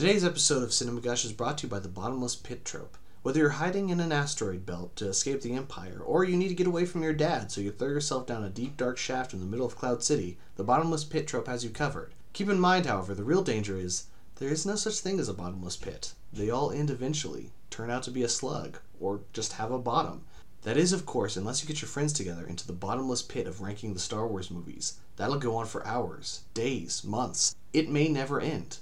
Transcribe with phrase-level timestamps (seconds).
[0.00, 2.96] Today's episode of Cinema Gush is brought to you by the bottomless pit trope.
[3.20, 6.54] Whether you're hiding in an asteroid belt to escape the Empire, or you need to
[6.54, 9.40] get away from your dad so you throw yourself down a deep dark shaft in
[9.40, 12.14] the middle of Cloud City, the bottomless pit trope has you covered.
[12.32, 14.04] Keep in mind, however, the real danger is
[14.36, 16.14] there is no such thing as a bottomless pit.
[16.32, 20.24] They all end eventually, turn out to be a slug, or just have a bottom.
[20.62, 23.60] That is, of course, unless you get your friends together into the bottomless pit of
[23.60, 24.94] ranking the Star Wars movies.
[25.16, 27.54] That'll go on for hours, days, months.
[27.74, 28.78] It may never end.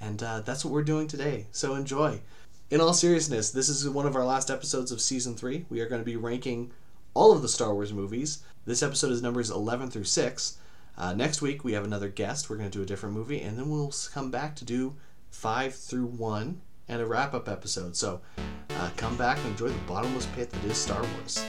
[0.00, 1.46] And uh, that's what we're doing today.
[1.50, 2.20] So enjoy.
[2.70, 5.64] In all seriousness, this is one of our last episodes of season three.
[5.70, 6.70] We are going to be ranking
[7.14, 8.42] all of the Star Wars movies.
[8.66, 10.58] This episode is numbers 11 through 6.
[10.96, 12.50] Uh, next week, we have another guest.
[12.50, 14.96] We're going to do a different movie, and then we'll come back to do
[15.30, 17.96] 5 through 1 and a wrap up episode.
[17.96, 18.20] So
[18.70, 21.44] uh, come back and enjoy the bottomless pit that is Star Wars.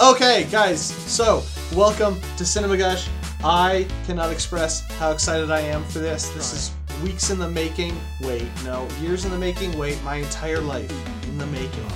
[0.00, 1.42] Okay, guys, so
[1.74, 3.08] welcome to Cinema Gush.
[3.44, 6.28] I cannot express how excited I am for this.
[6.30, 7.96] This is weeks in the making.
[8.22, 9.76] Wait, no, years in the making.
[9.76, 10.90] Wait, my entire life
[11.24, 11.86] in the making.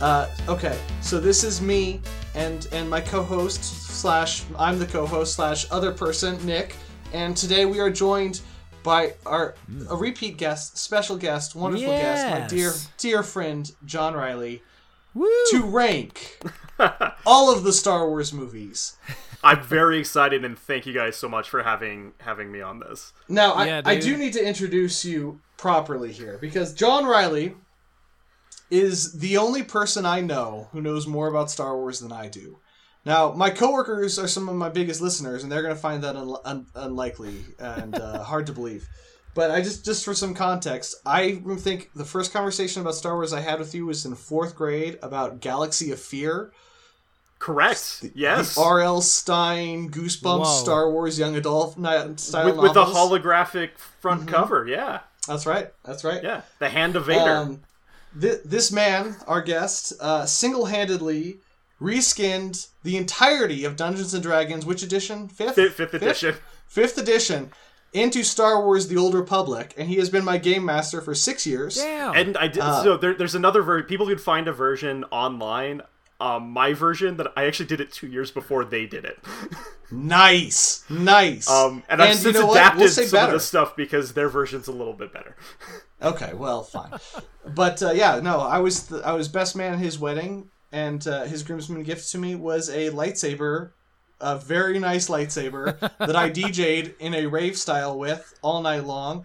[0.00, 2.00] Uh, okay, so this is me
[2.34, 6.76] and and my co-host slash I'm the co-host slash other person Nick,
[7.12, 8.42] and today we are joined
[8.82, 9.54] by our
[9.88, 14.62] a repeat guest, special guest, wonderful guest, my dear dear friend John Riley,
[15.14, 15.28] Woo!
[15.50, 16.40] to rank
[17.24, 18.96] all of the Star Wars movies.
[19.44, 23.12] I'm very excited and thank you guys so much for having having me on this.
[23.28, 27.54] Now, Yeah, I, I do need to introduce you properly here because John Riley
[28.70, 32.58] is the only person I know who knows more about Star Wars than I do.
[33.04, 36.16] Now, my coworkers are some of my biggest listeners, and they're going to find that
[36.16, 38.88] un- un- unlikely and uh, hard to believe.
[39.34, 43.32] But I just, just for some context, I think the first conversation about Star Wars
[43.32, 46.52] I had with you was in fourth grade about Galaxy of Fear.
[47.40, 48.04] Correct.
[48.14, 48.54] yes.
[48.54, 49.00] The R.L.
[49.02, 50.62] Stine Goosebumps Whoa.
[50.62, 54.30] Star Wars young adult ni- style with, with the holographic front Mm-hmm.
[54.30, 54.66] cover.
[54.68, 55.00] Yeah.
[55.26, 55.72] That's right.
[55.84, 56.22] That's right.
[56.22, 56.42] Yeah.
[56.60, 57.36] The hand of Vader.
[57.36, 57.62] Um,
[58.18, 61.38] th- this man, our guest, uh, single-handedly
[61.80, 64.64] reskinned the entirety of Dungeons and Dragons.
[64.64, 65.28] Which edition?
[65.28, 65.56] Fifth.
[65.56, 66.36] fifth, fifth edition.
[66.68, 67.50] Fifth edition
[67.94, 71.46] into Star Wars: The Old Republic, and he has been my game master for six
[71.46, 71.76] years.
[71.76, 72.14] Damn.
[72.14, 75.80] And I did Uh, so there, there's another version people could find a version online.
[76.20, 79.18] Um, my version that I actually did it two years before they did it.
[79.90, 81.48] Nice, nice.
[81.48, 83.26] Um, and I've you since know adapted We'll some better.
[83.26, 85.36] of the stuff because their version's a little bit better.
[86.02, 86.90] Okay, well, fine.
[87.54, 91.06] but uh, yeah, no, I was the, I was best man at his wedding, and
[91.06, 93.70] uh, his groomsman gift to me was a lightsaber,
[94.24, 99.24] a very nice lightsaber that I DJ'd in a rave style with all night long.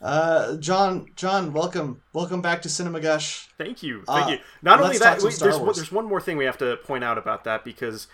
[0.00, 3.48] Uh, John, John, welcome, welcome back to Cinema Gush.
[3.56, 4.38] Thank you, thank Uh, you.
[4.62, 7.02] Not only that, talk wait, there's one, there's one more thing we have to point
[7.02, 8.06] out about that because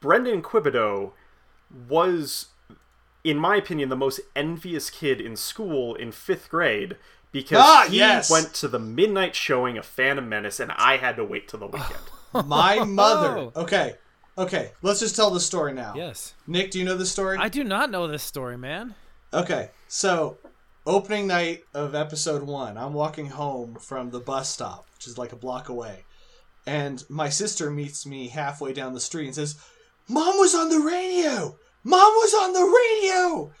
[0.00, 1.12] Brendan Quibido
[1.88, 2.46] was,
[3.22, 6.96] in my opinion, the most envious kid in school in fifth grade
[7.30, 8.30] because Ah, he yes.
[8.30, 11.66] went to the midnight showing of Phantom Menace and I had to wait till the
[11.66, 12.46] weekend.
[12.48, 13.50] My mother.
[13.54, 13.96] Okay,
[14.38, 14.72] okay.
[14.82, 15.92] Let's just tell the story now.
[15.96, 16.34] yes.
[16.46, 17.36] Nick, do you know the story?
[17.38, 18.94] I do not know this story, man.
[19.34, 20.38] Okay, so
[20.86, 25.32] opening night of episode one, I'm walking home from the bus stop, which is like
[25.32, 26.04] a block away,
[26.66, 29.56] and my sister meets me halfway down the street and says,
[30.08, 31.58] "Mom was on the radio.
[31.84, 33.52] Mom was on the radio."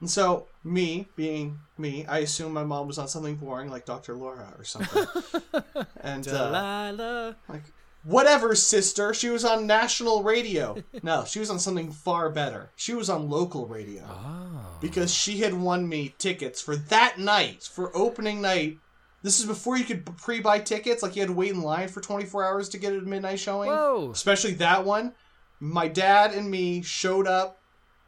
[0.00, 4.14] And so, me being me, I assume my mom was on something boring like Dr.
[4.14, 5.06] Laura or something.
[6.00, 7.36] and uh, Delilah.
[7.48, 7.64] like,
[8.04, 9.12] whatever, sister.
[9.14, 10.76] She was on national radio.
[11.02, 12.70] No, she was on something far better.
[12.76, 14.76] She was on local radio Oh.
[14.80, 18.78] because she had won me tickets for that night for opening night.
[19.22, 21.02] This is before you could pre-buy tickets.
[21.02, 23.68] Like you had to wait in line for 24 hours to get a midnight showing.
[23.70, 24.10] Whoa.
[24.12, 25.12] Especially that one.
[25.58, 27.58] My dad and me showed up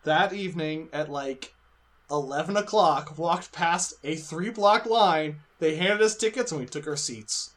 [0.05, 1.55] that evening at like
[2.11, 3.19] 11 o'clock.
[3.19, 5.41] Walked past a three-block line.
[5.59, 7.55] They handed us tickets and we took our seats.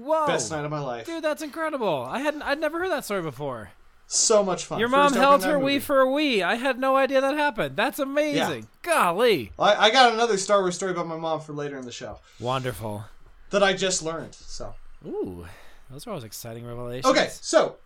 [0.00, 0.26] Whoa.
[0.26, 1.04] Best night of my life.
[1.04, 2.06] Dude, that's incredible.
[2.08, 3.70] I hadn't I'd never heard that story before.
[4.06, 4.80] So much fun.
[4.80, 6.42] Your First mom held her Wii for a Wii.
[6.42, 7.76] I had no idea that happened.
[7.76, 8.66] That's amazing.
[8.82, 9.52] Golly.
[9.58, 12.18] I, I got another Star Wars story about my mom for later in the show
[12.40, 13.04] Wonderful.
[13.50, 14.34] that I just learned.
[14.34, 14.74] So
[15.06, 15.46] Ooh.
[15.90, 17.06] Those are always exciting revelations.
[17.06, 17.76] okay, so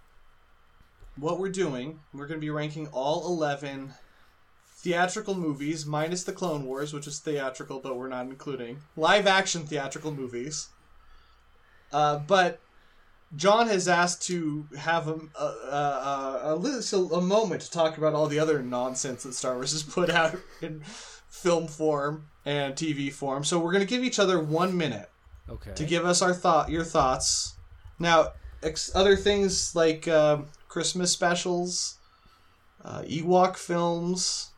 [1.16, 3.94] what we're doing, we're going to be ranking all eleven
[4.76, 9.64] theatrical movies minus the Clone Wars, which is theatrical, but we're not including live action
[9.66, 10.68] theatrical movies.
[11.94, 12.60] Uh, but
[13.36, 18.14] John has asked to have a, a, a, a, little, a moment to talk about
[18.14, 20.82] all the other nonsense that Star Wars has put out in
[21.28, 23.44] film form and TV form.
[23.44, 25.08] So we're going to give each other one minute
[25.48, 25.72] Okay.
[25.74, 27.54] to give us our thought, your thoughts.
[27.98, 28.32] Now,
[28.62, 31.98] ex- other things like um, Christmas specials,
[32.84, 34.50] uh, Ewok films,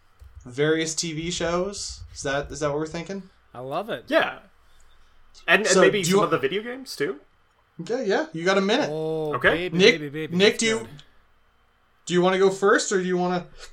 [0.44, 2.00] various TV shows.
[2.14, 3.24] Is that is that what we're thinking?
[3.52, 4.04] I love it.
[4.08, 4.38] Yeah.
[5.48, 7.20] And, and So, maybe do you some of the video games too.
[7.80, 8.26] Okay, yeah.
[8.32, 8.88] You got a minute.
[8.90, 9.50] Oh, Okay.
[9.68, 10.36] baby, Nick, baby, baby.
[10.36, 10.88] Nick, do you
[12.06, 13.68] do you want to go first or do you want to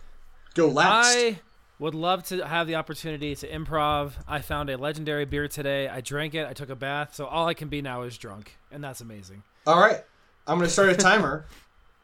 [0.56, 1.16] go last?
[1.16, 1.40] I
[1.80, 4.14] would love to have the opportunity to improv.
[4.28, 5.88] I found a legendary beer today.
[5.88, 6.48] I drank it.
[6.48, 7.16] I took a bath.
[7.16, 9.44] So all I can be now is drunk, and that's amazing.
[9.68, 10.04] All right,
[10.48, 11.46] I'm gonna start a timer.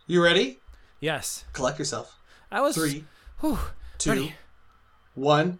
[0.08, 0.60] you ready?
[1.02, 2.18] Yes, Collect yourself.
[2.52, 3.06] I was Three,
[3.40, 3.58] Whew,
[3.98, 4.34] two, ready.
[5.16, 5.60] one.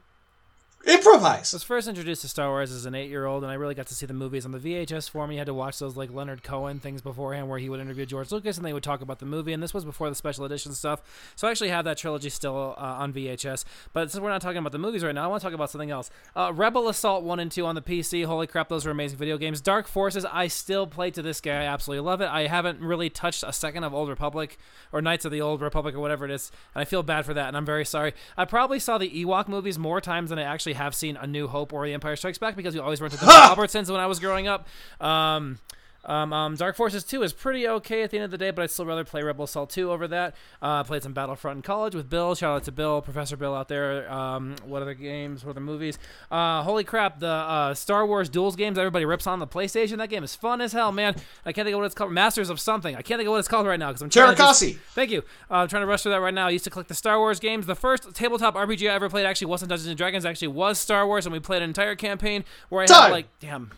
[0.88, 1.54] Improvise.
[1.54, 3.94] I was first introduced to Star Wars as an eight-year-old, and I really got to
[3.94, 5.30] see the movies on the VHS form.
[5.30, 8.32] You had to watch those like Leonard Cohen things beforehand, where he would interview George
[8.32, 9.52] Lucas, and they would talk about the movie.
[9.52, 12.76] And this was before the special edition stuff, so I actually have that trilogy still
[12.78, 13.66] uh, on VHS.
[13.92, 15.70] But since we're not talking about the movies right now, I want to talk about
[15.70, 16.10] something else.
[16.34, 18.24] Uh, Rebel Assault one and two on the PC.
[18.24, 19.60] Holy crap, those were amazing video games.
[19.60, 21.52] Dark Forces, I still play to this day.
[21.52, 22.30] I absolutely love it.
[22.30, 24.58] I haven't really touched a second of Old Republic
[24.94, 27.34] or Knights of the Old Republic or whatever it is, and I feel bad for
[27.34, 28.14] that, and I'm very sorry.
[28.38, 31.48] I probably saw the Ewok movies more times than I actually have seen A New
[31.48, 34.08] Hope or The Empire Strikes Back because we always rented them at Albertsons when I
[34.08, 34.68] was growing up.
[35.00, 35.60] Um,
[36.06, 38.64] um, um, Dark Forces 2 is pretty okay at the end of the day, but
[38.64, 40.36] I'd still rather play Rebel Assault 2 over that.
[40.62, 42.36] Uh, played some Battlefront in college with Bill.
[42.36, 44.12] Shout out to Bill, Professor Bill out there.
[44.12, 45.44] Um, what other games?
[45.44, 46.00] What other movies?
[46.32, 49.98] Uh, holy crap, the uh, Star Wars Duels games everybody rips on the PlayStation.
[49.98, 51.16] That game is fun as hell, man.
[51.46, 52.12] I can't think of what it's called.
[52.12, 52.96] Masters of something.
[52.96, 54.60] I can't think of what it's called right now because I'm trying to just-.
[54.96, 55.20] Thank you.
[55.52, 56.48] Uh, I'm trying to rush through that right now.
[56.48, 57.66] I used to collect the Star Wars games.
[57.66, 60.26] The first tabletop RPG I ever played actually wasn't Dungeons and Dragons.
[60.26, 63.72] Actually, was Star Wars, and we played an entire campaign where I had like, damn,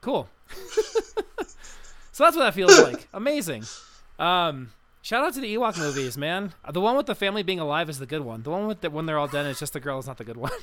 [0.00, 0.28] cool.
[2.12, 3.08] so that's what that feels like.
[3.12, 3.64] Amazing.
[4.18, 4.70] Um,
[5.02, 6.54] shout out to the Ewok movies, man.
[6.70, 8.42] The one with the family being alive is the good one.
[8.42, 10.24] The one with the, when they're all dead, it's just the girl is not the
[10.24, 10.52] good one.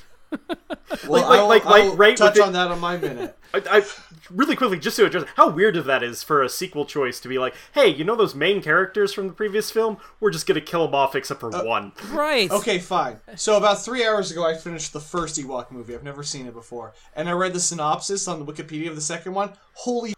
[1.08, 3.36] Well, Like- I'll, like- I'll like right touch with it- on that on my minute.
[3.54, 3.84] I, I
[4.30, 7.28] really quickly just to address how weird of that is for a sequel choice to
[7.28, 9.98] be like, hey, you know those main characters from the previous film?
[10.20, 11.92] We're just gonna kill them off except for uh, one.
[12.10, 12.50] right.
[12.50, 13.18] Okay, fine.
[13.36, 15.94] So about three hours ago, I finished the first Ewok movie.
[15.94, 19.00] I've never seen it before, and I read the synopsis on the Wikipedia of the
[19.00, 19.52] second one.
[19.74, 20.12] Holy!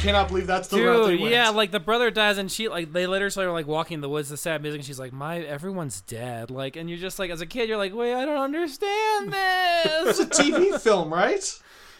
[0.00, 1.32] I cannot believe that's the route they Dude, went.
[1.34, 4.08] yeah, like the brother dies and she like they literally are like walking in the
[4.08, 7.30] woods, the sad music, and she's like, "My everyone's dead." Like, and you're just like,
[7.30, 10.20] as a kid, you're like, "Wait, I don't understand this.
[10.20, 11.44] it's a TV film, right?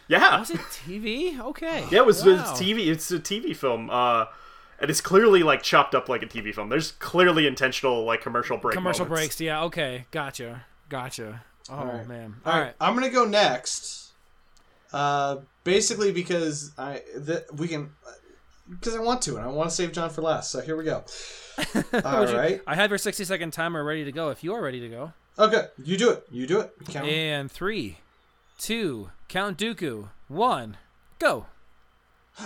[0.08, 1.38] Yeah, Was it TV?
[1.38, 1.84] Okay.
[1.92, 2.32] yeah, it was Wow.
[2.40, 2.88] it's TV.
[2.88, 3.90] It's a TV film.
[3.90, 4.24] Uh,
[4.80, 6.68] and it's clearly like chopped up like a TV film.
[6.68, 8.74] There's clearly intentional like commercial break.
[8.74, 9.20] Commercial moments.
[9.20, 9.40] breaks.
[9.40, 9.62] Yeah.
[9.64, 10.06] Okay.
[10.10, 10.64] Gotcha.
[10.88, 11.44] Gotcha.
[11.70, 12.08] Oh right.
[12.08, 12.36] man.
[12.46, 14.12] All right, I'm gonna go next.
[14.92, 17.90] Uh, basically because I that we can
[18.68, 20.50] because I want to and I want to save John for last.
[20.50, 21.04] So here we go.
[22.04, 24.30] All Would you- I have your 60 second timer ready to go.
[24.30, 25.12] If you are ready to go.
[25.38, 26.24] Okay, you do it.
[26.30, 26.72] You do it.
[26.88, 27.06] Count.
[27.08, 27.98] And three,
[28.58, 30.76] two, Count Dooku, one,
[31.18, 31.46] go.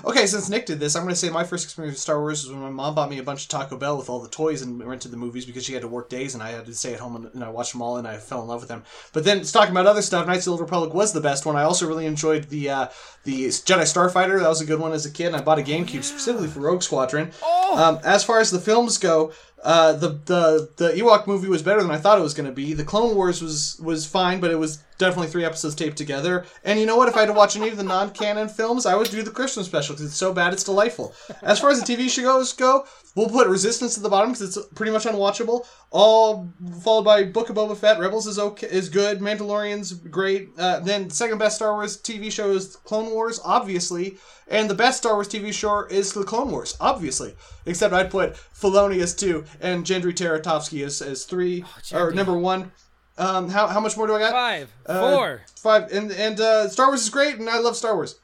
[0.05, 2.45] Okay, since Nick did this, I'm going to say my first experience with Star Wars
[2.45, 4.63] was when my mom bought me a bunch of Taco Bell with all the toys
[4.63, 6.95] and rented the movies because she had to work days and I had to stay
[6.95, 8.83] at home and, and I watched them all and I fell in love with them.
[9.13, 11.57] But then, talking about other stuff, Knights of the Old Republic was the best one.
[11.57, 12.89] I also really enjoyed the uh,
[13.23, 14.41] the Jedi Starfighter.
[14.41, 15.29] That was a good one as a kid.
[15.29, 17.31] And I bought a GameCube specifically for Rogue Squadron.
[17.73, 19.33] Um, as far as the films go,
[19.65, 22.55] uh, the the the Ewok movie was better than I thought it was going to
[22.55, 22.75] be.
[22.75, 26.45] The Clone Wars was was fine, but it was definitely three episodes taped together.
[26.65, 27.09] And you know what?
[27.09, 29.67] If I had to watch any of the non-canon films, I would do the Christmas
[29.67, 31.15] special because it's so bad it's delightful.
[31.43, 34.67] As far as the TV shows go, we'll put Resistance at the bottom because it's
[34.75, 35.67] pretty much unwatchable.
[35.91, 36.49] All
[36.83, 37.99] followed by Book of Boba Fett.
[37.99, 39.21] Rebels is okay, is good.
[39.21, 40.51] Mandalorian's great.
[40.59, 44.19] Uh, then second best Star Wars TV show is Clone Wars, obviously.
[44.47, 47.35] And the best Star Wars TV show is the Clone Wars, obviously.
[47.67, 52.73] Except I'd put Filoni as two and Genndy Tartakovsky as, as three or number one.
[53.17, 54.33] Um, how, how much more do I got?
[54.33, 55.43] Five, Uh, four.
[55.57, 55.93] Five.
[55.93, 58.19] And and uh, Star Wars is great, and I love Star Wars.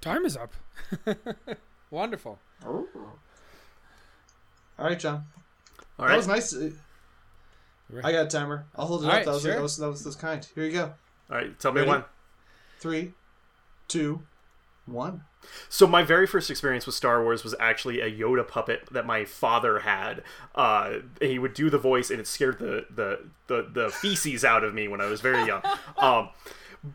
[0.00, 0.52] Time is up.
[1.90, 2.38] Wonderful.
[2.64, 2.84] All
[4.78, 5.24] right, John.
[5.98, 6.16] All That right.
[6.16, 6.54] was nice.
[8.04, 8.66] I got a timer.
[8.76, 9.16] I'll hold it All up.
[9.16, 9.52] right, that, was, sure.
[9.54, 10.46] that was that was that was kind.
[10.54, 10.84] Here you go.
[11.30, 11.58] All right.
[11.58, 11.90] Tell me Ready?
[11.90, 12.04] when.
[12.80, 13.12] Three,
[13.88, 14.22] two,
[14.88, 15.22] one.
[15.68, 19.24] So my very first experience with Star Wars was actually a Yoda puppet that my
[19.24, 20.22] father had.
[20.54, 24.64] Uh, he would do the voice, and it scared the the the, the feces out
[24.64, 25.62] of me when I was very young.
[25.96, 26.28] Um,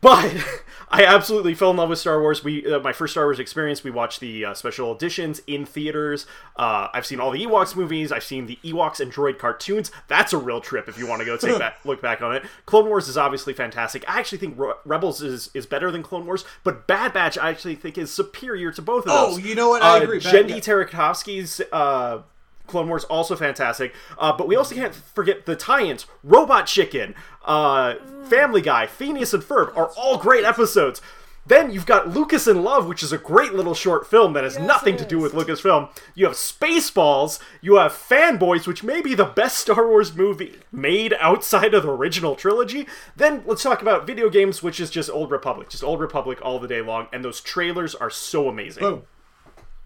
[0.02, 0.34] but
[0.90, 2.44] I absolutely fell in love with Star Wars.
[2.44, 3.84] We uh, my first Star Wars experience.
[3.84, 6.26] We watched the uh, special editions in theaters.
[6.56, 8.12] Uh, I've seen all the Ewoks movies.
[8.12, 9.92] I've seen the Ewoks and droid cartoons.
[10.08, 12.44] That's a real trip if you want to go take that look back on it.
[12.66, 14.08] Clone Wars is obviously fantastic.
[14.10, 17.50] I actually think Re- Rebels is is better than Clone Wars, but Bad Batch I
[17.50, 19.36] actually think is superior to both of Oh, those.
[19.36, 19.82] Oh, you know what?
[19.82, 20.20] I Uh, agree.
[20.20, 20.58] Bad- Genndy yeah.
[20.58, 22.22] Tartakovsky's uh,
[22.68, 26.06] Clone Wars also fantastic, uh, but we also can't forget the tie-ins.
[26.24, 27.14] Robot Chicken,
[27.46, 31.02] uh, Family Guy, Phineas and Ferb are all great episodes.
[31.46, 34.56] Then you've got Lucas in Love, which is a great little short film that has
[34.56, 35.90] Yes, nothing to do with Lucasfilm.
[36.16, 37.40] You have Spaceballs.
[37.60, 41.92] You have Fanboys, which may be the best Star Wars movie made outside of the
[41.92, 42.88] original trilogy.
[43.18, 46.60] Then let's talk about video games, which is just Old Republic, just Old Republic all
[46.60, 47.08] the day long.
[47.12, 48.84] And those trailers are so amazing.
[48.84, 49.04] Boom.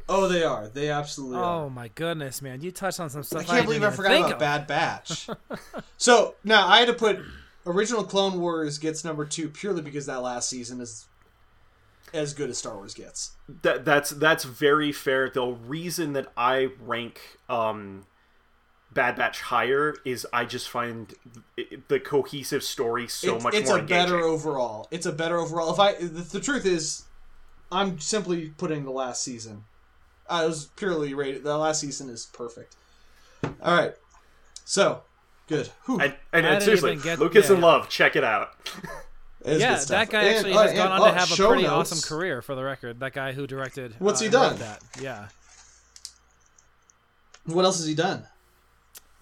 [0.10, 0.68] Oh, they are.
[0.70, 1.66] They absolutely are.
[1.66, 2.62] Oh my goodness, man!
[2.62, 3.42] You touched on some stuff.
[3.42, 4.40] I can't believe I didn't even forgot about of.
[4.40, 5.30] Bad Batch.
[5.98, 7.20] so now I had to put
[7.66, 11.08] original Clone Wars gets number two purely because that last season is
[12.14, 13.32] as good as Star Wars gets.
[13.62, 15.30] That that's that's very fair.
[15.30, 18.06] The reason that I rank um,
[18.94, 21.14] Bad Batch higher is I just find
[21.88, 24.88] the cohesive story so it's, much it's more a better overall.
[24.92, 25.74] It's a better overall.
[25.74, 27.04] If I the, the truth is,
[27.72, 29.66] I'm simply putting the last season.
[30.30, 31.44] I was purely rated.
[31.44, 32.76] The last season is perfect.
[33.62, 33.94] All right,
[34.66, 35.04] so
[35.48, 35.68] good.
[35.86, 36.00] Whew.
[36.00, 37.62] And, and, I and seriously, even get- Lucas yeah, in.
[37.62, 38.52] Love, check it out.
[39.46, 41.32] It is Yeah, that guy And- actually oh, has and- gone on oh, to have
[41.32, 41.92] a pretty notes.
[41.92, 42.42] awesome career.
[42.42, 43.96] For the record, that guy who directed.
[44.00, 44.58] What's uh, he done?
[44.58, 45.28] That yeah.
[47.46, 48.26] What else has he done?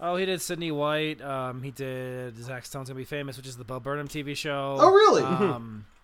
[0.00, 1.22] Oh, he did Sydney White.
[1.22, 4.76] Um, he did Zach Stone's gonna be famous, which is the Bo Burnham TV show.
[4.80, 5.22] Oh, really?
[5.22, 5.86] Um,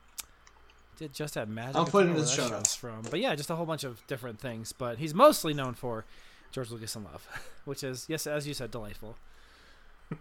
[0.97, 1.77] did just have Magic.
[1.77, 2.75] I'll I put it in where the show show's notes.
[2.75, 4.73] From, but yeah, just a whole bunch of different things.
[4.73, 6.05] But he's mostly known for
[6.51, 7.27] George Lucas in Love,
[7.65, 9.17] which is yes, as you said, delightful.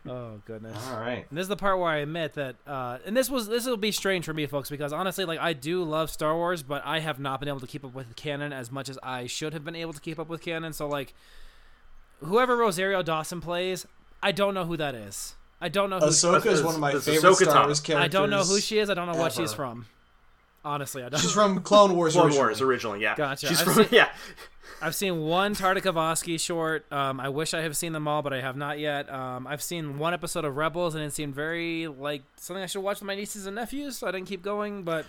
[0.07, 0.77] Oh goodness.
[0.89, 1.25] All right.
[1.29, 3.75] And this is the part where I admit that, uh, and this was this will
[3.75, 6.99] be strange for me, folks, because honestly, like I do love Star Wars, but I
[6.99, 9.65] have not been able to keep up with canon as much as I should have
[9.65, 10.71] been able to keep up with canon.
[10.71, 11.13] So like,
[12.21, 13.85] whoever Rosario Dawson plays,
[14.23, 15.35] I don't know who that is.
[15.59, 16.05] I don't know who.
[16.05, 18.05] Ahsoka is one of my favorite Ahsoka Star Wars characters.
[18.05, 18.89] I don't know who she is.
[18.89, 19.87] I don't know what she's from.
[20.63, 21.19] Honestly, I don't.
[21.19, 22.13] She's from Clone Wars.
[22.13, 22.43] Clone originally.
[22.45, 23.15] Wars originally, yeah.
[23.15, 23.47] Gotcha.
[23.47, 24.09] She's I've from seen- yeah.
[24.83, 26.91] I've seen one Tartakovsky short.
[26.91, 29.11] Um, I wish I have seen them all, but I have not yet.
[29.13, 32.81] Um, I've seen one episode of Rebels, and it seemed very like something I should
[32.81, 33.97] watch with my nieces and nephews.
[33.97, 35.05] So I didn't keep going, but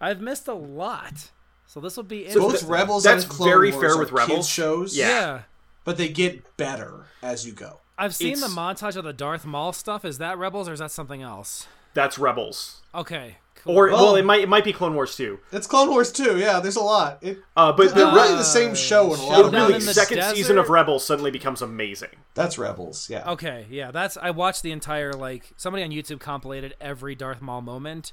[0.00, 1.30] I've missed a lot.
[1.66, 2.62] So this will be So both.
[2.64, 4.48] Rebels That's and Clone very Wars fair with kids Rebels.
[4.48, 4.96] shows.
[4.96, 5.08] Yeah.
[5.08, 5.40] yeah.
[5.84, 7.80] but they get better as you go.
[7.98, 10.04] I've seen the montage of the Darth Maul stuff.
[10.04, 11.66] Is that Rebels or is that something else?
[11.94, 12.80] That's Rebels.
[12.94, 13.36] Okay.
[13.56, 13.76] Cool.
[13.76, 15.38] Or well, Well- it might it might be Clone Wars too.
[15.52, 16.38] It's Clone Wars too.
[16.38, 17.18] Yeah, there's a lot.
[17.20, 19.74] It, Uh, but they're the, really the same show in a lot Showdown of really
[19.74, 20.36] in the second desert?
[20.36, 22.08] season of Rebels suddenly becomes amazing.
[22.34, 23.10] That's Rebels.
[23.10, 23.30] Yeah.
[23.32, 27.60] Okay, yeah, that's I watched the entire like somebody on YouTube compilated every Darth Maul
[27.60, 28.12] moment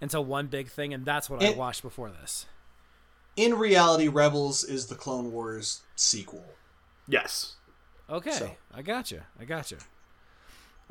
[0.00, 2.46] into one big thing, and that's what I watched before this.
[3.36, 6.44] In reality, Rebels is the Clone Wars sequel.
[7.08, 7.56] Yes.
[8.08, 8.50] Okay, So.
[8.72, 9.76] I gotcha, I gotcha.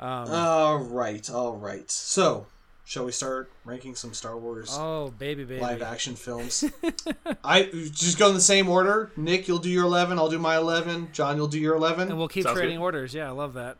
[0.00, 1.28] Um, All right.
[1.30, 1.90] All right.
[1.90, 2.46] So,
[2.84, 6.64] shall we start ranking some Star Wars oh baby, baby, live action films?
[7.44, 9.10] I just go in the same order.
[9.16, 10.18] Nick, you'll do your eleven.
[10.18, 11.08] I'll do my eleven.
[11.12, 12.08] John, you'll do your eleven.
[12.08, 12.82] and we'll keep Sounds trading good.
[12.82, 13.14] orders.
[13.14, 13.78] Yeah, I love that.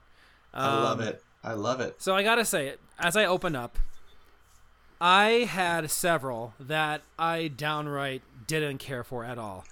[0.52, 1.22] I love Um, it.
[1.42, 2.00] I love it.
[2.00, 3.76] So I gotta say, it as I open up,
[5.00, 9.64] I had several that I downright didn't care for at all.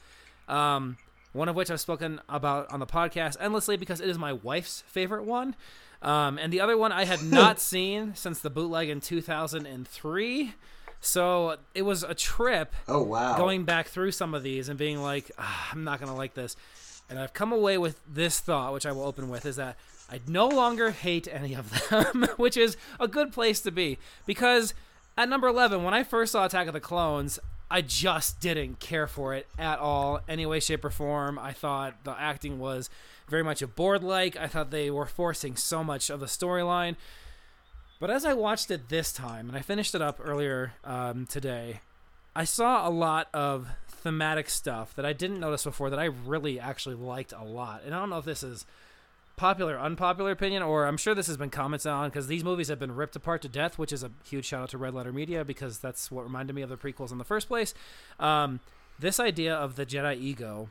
[0.49, 0.99] Um,
[1.33, 4.83] one of which I've spoken about on the podcast endlessly because it is my wife's
[4.89, 5.55] favorite one.
[6.03, 10.55] Um, and the other one I had not seen since the bootleg in 2003.
[11.01, 13.37] So it was a trip Oh wow.
[13.37, 16.57] going back through some of these and being like, ah, I'm not gonna like this.
[17.11, 19.77] And I've come away with this thought, which I will open with, is that
[20.11, 23.99] I no longer hate any of them, which is a good place to be.
[24.27, 24.75] Because
[25.19, 27.39] at number 11, when I first saw Attack of the Clones,
[27.71, 31.39] I just didn't care for it at all, any way, shape, or form.
[31.39, 32.89] I thought the acting was
[33.33, 34.37] very much a board like.
[34.37, 36.97] I thought they were forcing so much of the storyline.
[37.99, 41.81] But as I watched it this time, and I finished it up earlier um, today,
[42.37, 46.61] I saw a lot of thematic stuff that I didn't notice before that I really
[46.61, 47.83] actually liked a lot.
[47.87, 48.67] And I don't know if this is
[49.37, 52.79] popular, unpopular opinion, or I'm sure this has been commented on because these movies have
[52.79, 55.43] been ripped apart to death, which is a huge shout out to Red Letter Media
[55.43, 57.73] because that's what reminded me of the prequels in the first place.
[58.21, 58.61] Um,
[58.99, 60.69] this idea of the Jedi ego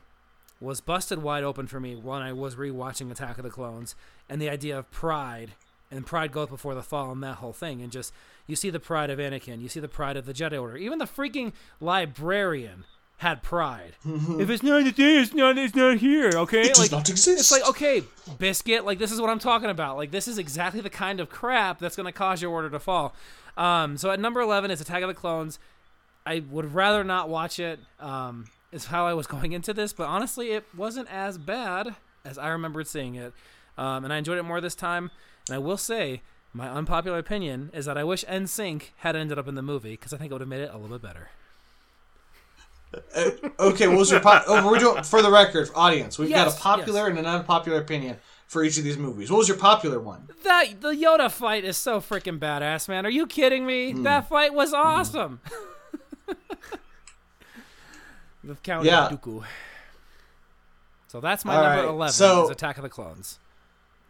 [0.62, 3.94] was busted wide open for me when I was rewatching Attack of the Clones,
[4.28, 5.52] and the idea of pride
[5.90, 8.12] and pride goeth before the fall and that whole thing, and just
[8.46, 10.98] you see the pride of Anakin, you see the pride of the Jedi Order, even
[10.98, 12.84] the freaking librarian
[13.18, 13.92] had pride.
[14.04, 15.56] if it's not there, it's not.
[15.56, 16.30] It's not here.
[16.34, 17.40] Okay, it does like not exist.
[17.40, 18.02] it's like okay,
[18.38, 18.84] biscuit.
[18.84, 19.96] Like this is what I'm talking about.
[19.96, 22.78] Like this is exactly the kind of crap that's going to cause your order to
[22.80, 23.14] fall.
[23.56, 25.58] Um, so at number eleven is Attack of the Clones.
[26.26, 27.80] I would rather not watch it.
[28.00, 32.38] Um, is how I was going into this, but honestly, it wasn't as bad as
[32.38, 33.32] I remembered seeing it,
[33.76, 35.10] um, and I enjoyed it more this time.
[35.48, 39.48] And I will say, my unpopular opinion is that I wish NSYNC had ended up
[39.48, 41.28] in the movie because I think it would have made it a little bit better.
[43.16, 46.18] Uh, okay, what was your po- oh, we're doing for the record, audience.
[46.18, 49.30] We've got a popular and an unpopular opinion for each of these movies.
[49.30, 50.28] What was your popular one?
[50.44, 53.06] That the Yoda fight is so freaking badass, man.
[53.06, 53.94] Are you kidding me?
[53.94, 55.40] That fight was awesome.
[58.44, 59.08] The Count Yeah.
[59.10, 59.44] Dooku.
[61.08, 62.12] So that's my All number right, eleven.
[62.12, 63.38] so- Attack of the Clones.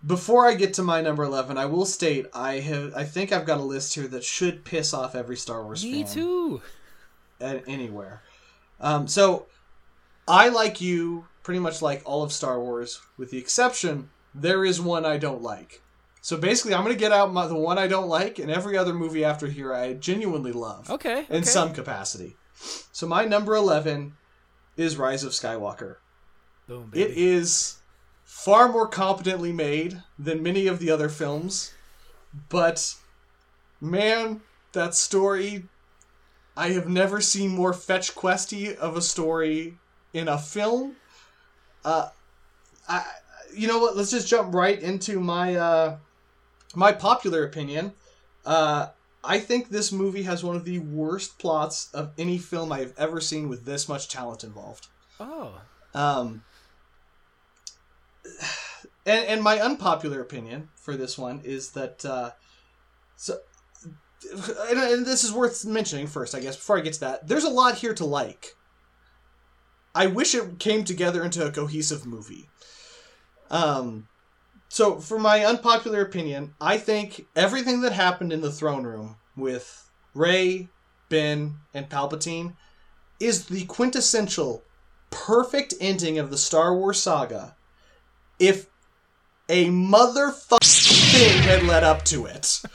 [0.05, 3.47] Before I get to my number eleven, I will state I have I think I've
[3.47, 6.63] got a list here that should piss off every Star Wars Me fan too.
[7.41, 8.23] at anywhere.
[8.81, 9.47] Um, so
[10.27, 14.81] I like you pretty much like all of Star Wars, with the exception there is
[14.81, 15.83] one I don't like.
[16.21, 18.95] So basically, I'm gonna get out my, the one I don't like, and every other
[18.95, 20.91] movie after here I genuinely love.
[20.91, 21.27] Okay.
[21.29, 21.43] in okay.
[21.43, 22.37] some capacity.
[22.93, 24.15] So my number 11
[24.77, 25.97] is Rise of Skywalker.
[26.67, 27.05] Boom, baby.
[27.05, 27.79] It is
[28.25, 31.75] far more competently made than many of the other films,
[32.49, 32.95] but
[33.81, 34.41] man,
[34.73, 35.65] that story
[36.57, 39.79] I have never seen more fetch questy of a story
[40.13, 40.97] in a film.
[41.85, 42.09] Uh
[42.89, 43.05] I
[43.55, 45.97] you know what, let's just jump right into my uh
[46.75, 47.93] my popular opinion.
[48.45, 48.89] Uh
[49.25, 52.95] I think this movie has one of the worst plots of any film I have
[52.99, 54.89] ever seen with this much talent involved.
[55.21, 55.61] oh.
[55.95, 56.43] Um,
[59.05, 62.31] and and my unpopular opinion for this one is that uh,
[63.17, 63.39] so.
[64.71, 67.27] And, and this is worth mentioning first, I guess, before I get to that.
[67.27, 68.55] There's a lot here to like.
[69.95, 72.49] I wish it came together into a cohesive movie.
[73.51, 74.07] Um,
[74.73, 79.91] so, for my unpopular opinion, I think everything that happened in the throne room with
[80.15, 80.69] Rey,
[81.11, 82.55] Ben, and Palpatine
[83.21, 84.63] is the quintessential
[85.11, 87.55] perfect ending of the Star Wars saga
[88.39, 88.65] if
[89.47, 92.63] a motherfucking thing had led up to it.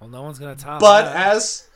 [0.00, 1.34] Well, no one's gonna top But that.
[1.34, 1.66] as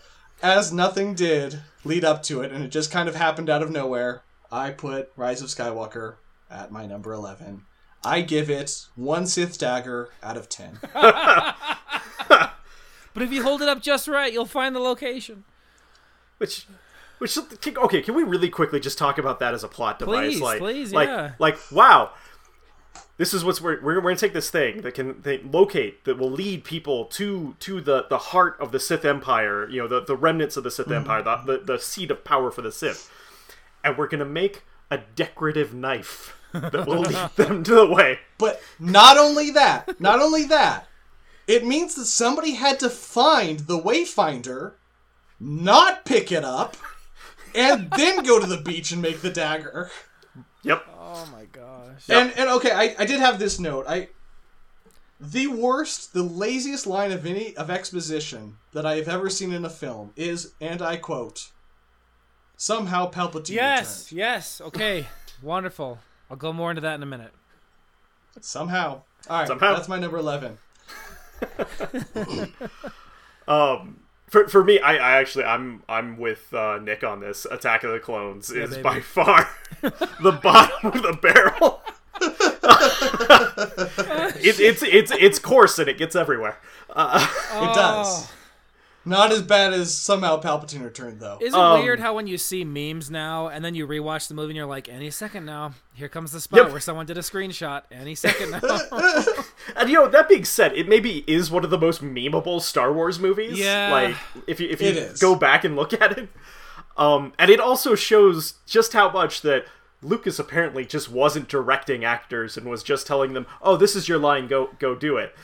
[0.43, 3.71] as nothing did lead up to it and it just kind of happened out of
[3.71, 6.17] nowhere, I put Rise of Skywalker
[6.51, 7.65] at my number 11.
[8.05, 10.79] I give it one Sith dagger out of 10.
[10.93, 11.53] but
[13.17, 15.45] if you hold it up just right, you'll find the location.
[16.39, 16.67] Which,
[17.19, 18.03] which okay?
[18.03, 20.35] Can we really quickly just talk about that as a plot device?
[20.35, 21.33] Please, like, please, like, yeah.
[21.39, 22.13] like, wow.
[23.17, 26.19] This is what's we're, we're, we're gonna take this thing that can they locate that
[26.19, 29.69] will lead people to to the the heart of the Sith Empire.
[29.69, 30.95] You know, the the remnants of the Sith mm-hmm.
[30.99, 33.11] Empire, the, the the seat of power for the Sith,
[33.83, 38.19] and we're gonna make a decorative knife that will lead them to the way.
[38.39, 40.89] But not only that, not only that,
[41.47, 44.75] it means that somebody had to find the Wayfinder,
[45.41, 46.77] not pick it up,
[47.55, 49.91] and then go to the beach and make the dagger.
[50.63, 50.85] Yep.
[50.99, 52.09] Oh my gosh.
[52.09, 52.19] Yep.
[52.19, 53.87] And and okay, I, I did have this note.
[53.89, 54.09] I
[55.21, 59.65] the worst, the laziest line of any of exposition that I have ever seen in
[59.65, 61.51] a film is, and I quote,
[62.57, 64.61] "Somehow Palpatine Yes, returned." yes.
[64.61, 65.07] Okay.
[65.43, 65.99] Wonderful.
[66.31, 67.33] I'll go more into that in a minute.
[68.41, 69.03] Somehow.
[69.29, 69.75] All right, Somehow.
[69.75, 70.59] that's my number eleven.
[73.47, 77.47] Um, for, for me, I, I actually I'm I'm with uh, Nick on this.
[77.51, 78.83] Attack of the Clones is baby.
[78.83, 79.49] by far
[79.81, 81.81] the bottom of the barrel.
[84.43, 86.59] it, it's it's it's coarse and it gets everywhere.
[86.91, 88.29] Uh, It does.
[89.09, 91.39] Not as bad as somehow Palpatine returned, though.
[91.41, 94.35] Is it Um, weird how when you see memes now and then you rewatch the
[94.35, 96.71] movie and you're like, any second now, here comes the spot Yep.
[96.73, 97.83] where someone did a screenshot.
[97.91, 98.61] Any second now.
[99.77, 102.93] and you know that being said, it maybe is one of the most memeable Star
[102.93, 103.59] Wars movies.
[103.59, 103.91] Yeah.
[103.91, 104.17] like
[104.47, 106.29] if you if you go back and look at it,
[106.97, 109.65] um, and it also shows just how much that.
[110.01, 114.19] Lucas apparently just wasn't directing actors and was just telling them, "Oh, this is your
[114.19, 114.47] line.
[114.47, 115.35] Go, go do it."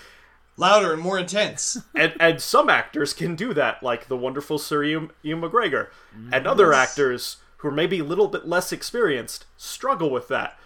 [0.56, 1.78] Louder and more intense.
[1.94, 5.88] and and some actors can do that, like the wonderful Sir Ewan, Ewan McGregor,
[6.32, 10.58] and other actors who are maybe a little bit less experienced struggle with that,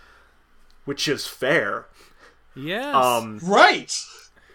[0.84, 1.86] which is fair.
[2.56, 2.94] yes.
[2.94, 3.94] Um, right.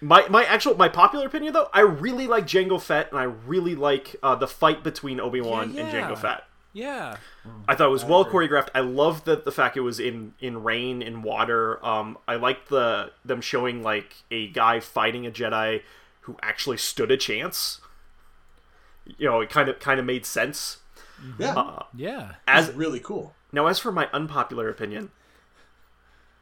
[0.02, 3.76] my my actual my popular opinion though, I really like Jango Fett, and I really
[3.76, 6.10] like uh, the fight between Obi Wan Yeah, and yeah.
[6.10, 6.44] Jango Fett.
[6.74, 7.18] Yeah.
[7.68, 8.70] I thought it was well choreographed.
[8.74, 11.84] I love the the fact it was in in rain in water.
[11.86, 15.82] Um, I liked the them showing like a guy fighting a Jedi
[16.22, 17.80] who actually stood a chance.
[19.06, 20.78] You know, it kind of kind of made sense.
[21.38, 21.54] Yeah.
[21.54, 22.36] Uh, Yeah.
[22.48, 23.36] As That's really cool.
[23.52, 25.12] now, as for my unpopular opinion,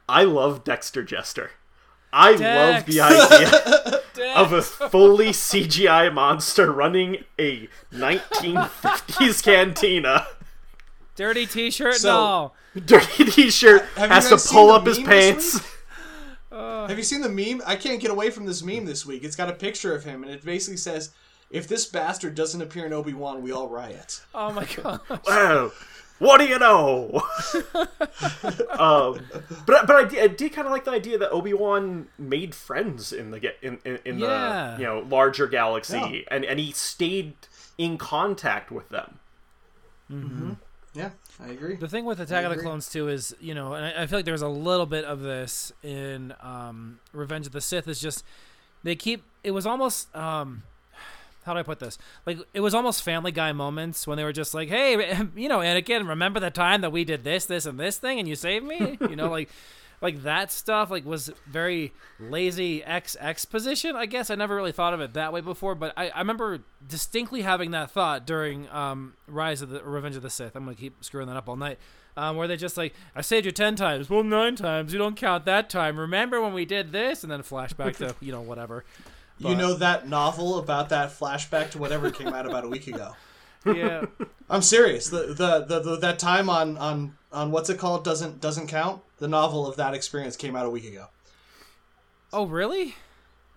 [0.08, 1.50] I love Dexter Jettster.
[2.12, 3.50] I love the idea
[4.18, 10.26] of a fully CGI monster running a 1950s cantina.
[11.16, 12.54] Dirty t-shirt So- and all.
[12.86, 15.54] Dirty t-shirt Have you has to guys seen pull the up his meme this pants.
[15.54, 15.68] week?
[16.88, 17.62] Have you seen the meme?
[17.66, 19.22] I can't get away from this meme this week.
[19.24, 21.10] It's got a picture of him, and it basically says,
[21.50, 25.00] "If this bastard doesn't appear in Obi Wan, we all riot." Oh my god.
[25.26, 25.70] Wow,
[26.22, 27.20] what do you know?
[28.78, 29.18] um,
[29.66, 32.54] but but I did, I did kind of like the idea that Obi Wan made
[32.54, 34.74] friends in the in in, in Yeah.
[34.76, 36.20] the you know larger galaxy, Yeah.
[36.34, 37.34] and and he stayed
[37.76, 39.18] in contact with them.
[40.94, 41.76] Yeah, I agree.
[41.76, 42.62] The thing with Attack of the.
[42.62, 45.20] Clones too is, you know, and I, I feel like there's a little bit of
[45.20, 47.88] this in um, Revenge of the Sith.
[47.88, 48.22] Is just
[48.82, 49.24] they keep.
[49.42, 50.14] It was almost.
[50.14, 50.62] Um,
[51.44, 51.98] how do I put this?
[52.26, 54.94] Like it was almost Family Guy moments when they were just like, "Hey,
[55.36, 58.28] you know, Anakin, remember the time that we did this, this, and this thing, and
[58.28, 59.50] you saved me?" You know, like,
[60.00, 60.90] like that stuff.
[60.90, 63.96] Like was very lazy X exposition.
[63.96, 66.60] I guess I never really thought of it that way before, but I, I remember
[66.86, 70.56] distinctly having that thought during um, Rise of the Revenge of the Sith.
[70.56, 71.78] I'm gonna keep screwing that up all night.
[72.14, 74.10] Um, where they just like, I saved you ten times.
[74.10, 74.92] Well, nine times.
[74.92, 75.98] You don't count that time.
[75.98, 77.22] Remember when we did this?
[77.22, 78.84] And then flashback to you know whatever.
[79.38, 83.14] You know that novel about that flashback to whatever came out about a week ago.
[83.64, 84.06] Yeah.
[84.50, 85.08] I'm serious.
[85.08, 89.02] The, the the, the that time on on on what's it called doesn't doesn't count.
[89.18, 91.06] The novel of that experience came out a week ago.
[92.32, 92.96] oh really?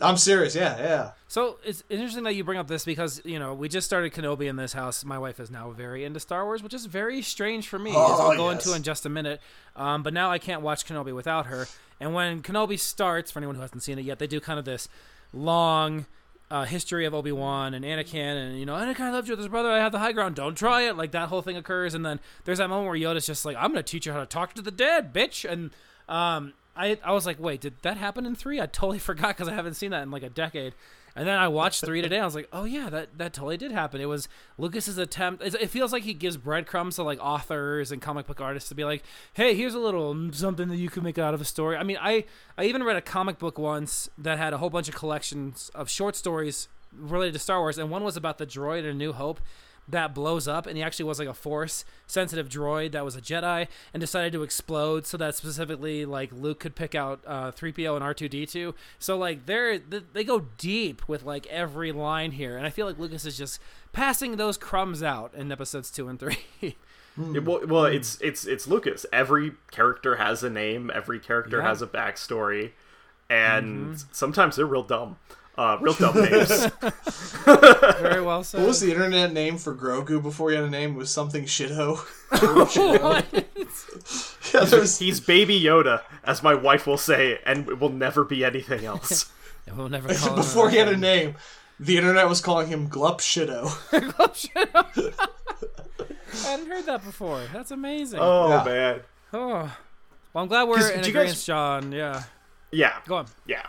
[0.02, 0.54] I'm serious.
[0.56, 1.12] Yeah, yeah.
[1.28, 4.48] So it's interesting that you bring up this because you know we just started Kenobi
[4.48, 5.04] in this house.
[5.06, 7.90] My wife is now very into Star Wars, which is very strange for me.
[7.90, 8.64] as Oh, I'll go yes.
[8.66, 9.40] into in just a minute.
[9.76, 11.68] Um, but now I can't watch Kenobi without her.
[12.00, 14.66] And when Kenobi starts, for anyone who hasn't seen it yet, they do kind of
[14.66, 14.90] this
[15.34, 16.06] long
[16.52, 19.48] uh, history of Obi Wan and Anakin, and you know, Anakin, loved you with his
[19.48, 19.70] brother.
[19.72, 20.36] I have the high ground.
[20.36, 20.96] Don't try it.
[20.96, 23.72] Like that whole thing occurs, and then there's that moment where Yoda's just like, "I'm
[23.72, 25.72] gonna teach you how to talk to the dead, bitch." And
[26.08, 28.62] um, I I was like, wait, did that happen in three?
[28.62, 30.74] I totally forgot because I haven't seen that in like a decade.
[31.16, 32.20] And then I watched three today.
[32.20, 34.02] I was like, oh yeah, that, that totally did happen.
[34.02, 35.44] It was Lucas's attempt.
[35.44, 38.84] It, feels like he gives breadcrumbs to like authors and comic book artists to be
[38.84, 41.78] like, hey, here's a little something that you can make out of a story.
[41.78, 42.26] I mean, I
[42.58, 45.90] I even read a comic book once that had a whole bunch of collections of
[45.90, 49.40] short stories related to Star Wars, and one was about the droid in New Hope
[49.88, 53.22] that blows up and he actually was like a force sensitive droid that was a
[53.22, 57.96] jedi and decided to explode so that specifically like luke could pick out uh, 3po
[57.96, 62.70] and r2d2 so like they're they go deep with like every line here and i
[62.72, 63.60] feel like lucas is just
[63.94, 66.38] passing those crumbs out in episodes two and three
[67.18, 69.06] It- well, well, it's it's it's Lucas.
[69.14, 70.92] Every character has a name.
[70.94, 71.68] Every character Yeah.
[71.70, 72.72] has a backstory,
[73.30, 75.16] and sometimes they're real dumb.
[75.58, 76.66] Uh, real dumb names.
[78.02, 80.96] very well said What was the internet name for Grogu before he had a name?
[80.96, 82.00] It was something shitho.
[84.54, 88.44] yeah, there's, He's Baby Yoda, as my wife will say, and it will never be
[88.44, 89.32] anything else.
[89.76, 91.36] we'll never call him before he had a name,
[91.80, 93.66] the internet was calling him Glup Shitto.
[96.44, 98.64] i hadn't heard that before that's amazing Oh Yeah.
[98.66, 99.00] man,
[99.34, 99.78] Oh.
[100.34, 102.24] well i'm glad we're in do you agreement guys- john yeah
[102.72, 103.66] yeah, go on yeah.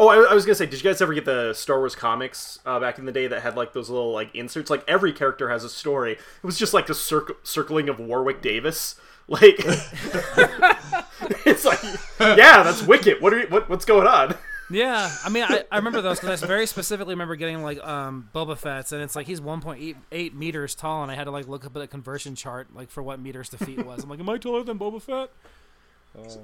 [0.00, 2.60] Oh, I, I was gonna say, did you guys ever get the Star Wars comics
[2.64, 4.70] uh, back in the day that had like those little like inserts?
[4.70, 6.12] Like every character has a story.
[6.12, 8.94] It was just like the circ- circling of Warwick Davis.
[9.30, 9.56] Like
[11.44, 11.78] it's like,
[12.18, 13.20] yeah, that's Wicket.
[13.20, 14.34] What are you, what what's going on?
[14.70, 18.30] Yeah, I mean, I, I remember those because I very specifically remember getting like um,
[18.34, 21.66] Boba Fett's, and it's like he's 1.8 meters tall, and I had to like look
[21.66, 24.02] up at a conversion chart like for what meters to feet was.
[24.02, 25.30] I'm like, am I taller than Boba Fett?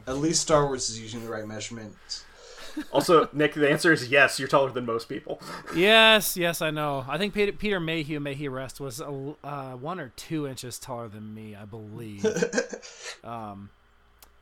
[0.06, 2.24] At least Star Wars is using the right measurements.
[2.92, 4.38] Also, Nick, the answer is yes.
[4.38, 5.40] You're taller than most people.
[5.74, 7.04] Yes, yes, I know.
[7.08, 10.78] I think Peter, Peter Mayhew, may he rest, was a, uh, one or two inches
[10.78, 12.24] taller than me, I believe.
[13.24, 13.70] um,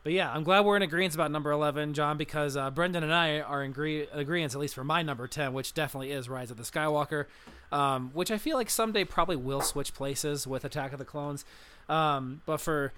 [0.03, 3.13] but yeah, I'm glad we're in agreement about number 11, John, because uh, Brendan and
[3.13, 6.51] I are in agree- agreement, at least for my number 10, which definitely is Rise
[6.51, 7.25] of the Skywalker,
[7.71, 11.45] um, which I feel like someday probably will switch places with Attack of the Clones.
[11.87, 12.91] Um, but for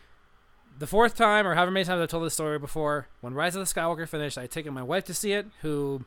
[0.77, 3.67] the fourth time, or however many times I've told this story before, when Rise of
[3.67, 6.03] the Skywalker finished, I had taken my wife to see it, who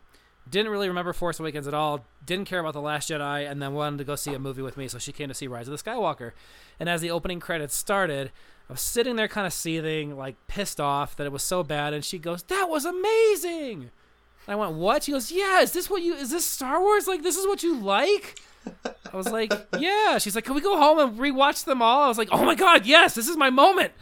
[0.49, 3.75] didn't really remember Force Awakens at all, didn't care about The Last Jedi, and then
[3.75, 5.77] wanted to go see a movie with me, so she came to see Rise of
[5.77, 6.33] the Skywalker.
[6.79, 8.31] And as the opening credits started,
[8.69, 11.95] I was sitting there kind of seething, like pissed off that it was so bad,
[11.95, 13.91] and she goes, That was amazing!
[14.47, 15.05] And I went, What?
[15.05, 17.07] She goes, Yeah, is this what you, is this Star Wars?
[17.07, 18.39] Like, this is what you like?
[19.13, 20.19] I was like, Yeah.
[20.19, 22.03] She's like, Can we go home and rewatch them all?
[22.03, 23.93] I was like, Oh my God, yes, this is my moment.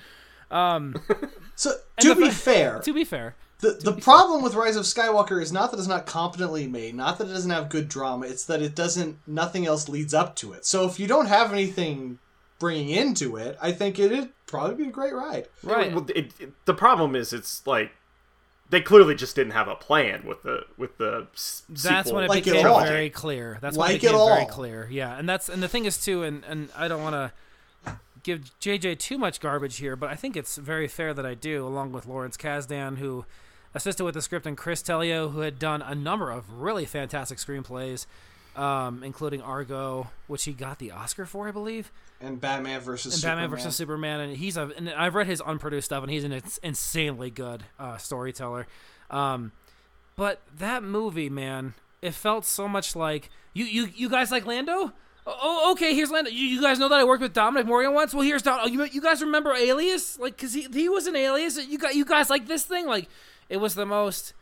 [0.50, 0.94] Um,
[1.56, 4.84] so to the be fa- fair, To be fair, the the problem with Rise of
[4.84, 8.26] Skywalker is not that it's not competently made, not that it doesn't have good drama.
[8.26, 9.18] It's that it doesn't.
[9.26, 10.64] Nothing else leads up to it.
[10.66, 12.18] So if you don't have anything
[12.58, 15.48] bringing into it, I think it'd probably be a great ride.
[15.62, 15.92] right.
[15.92, 17.90] Well, it, it- the problem is, it's like
[18.68, 22.14] they clearly just didn't have a plan with the with the s- that's sequel.
[22.14, 22.80] when it Like became all.
[22.84, 23.58] very clear.
[23.60, 24.88] That's when it became it very clear.
[24.90, 27.32] Yeah, and that's and the thing is too, and and I don't want to
[28.26, 31.64] give JJ too much garbage here, but I think it's very fair that I do,
[31.64, 33.24] along with Lawrence Kasdan, who
[33.72, 37.38] assisted with the script, and Chris Terrio, who had done a number of really fantastic
[37.38, 38.06] screenplays,
[38.56, 43.20] um, including Argo, which he got the Oscar for, I believe And Batman versus and
[43.20, 43.36] Superman.
[43.36, 44.72] Batman versus Superman, and he's a.
[44.76, 48.66] And I've read his unproduced stuff, and he's an insanely good uh, storyteller.
[49.08, 49.52] Um,
[50.16, 53.66] but that movie, man, it felt so much like you.
[53.66, 54.92] You you guys like Lando?
[55.26, 55.94] Oh, okay.
[55.94, 56.30] Here's Lando.
[56.30, 58.14] You, you guys know that I worked with Dominic Monaghan once.
[58.14, 58.60] Well, here's Dom.
[58.62, 60.18] Oh, you, you guys remember Alias?
[60.18, 61.58] Like, cause he he was an Alias.
[61.68, 62.86] You got you guys like this thing?
[62.86, 63.08] Like,
[63.48, 64.34] it was the most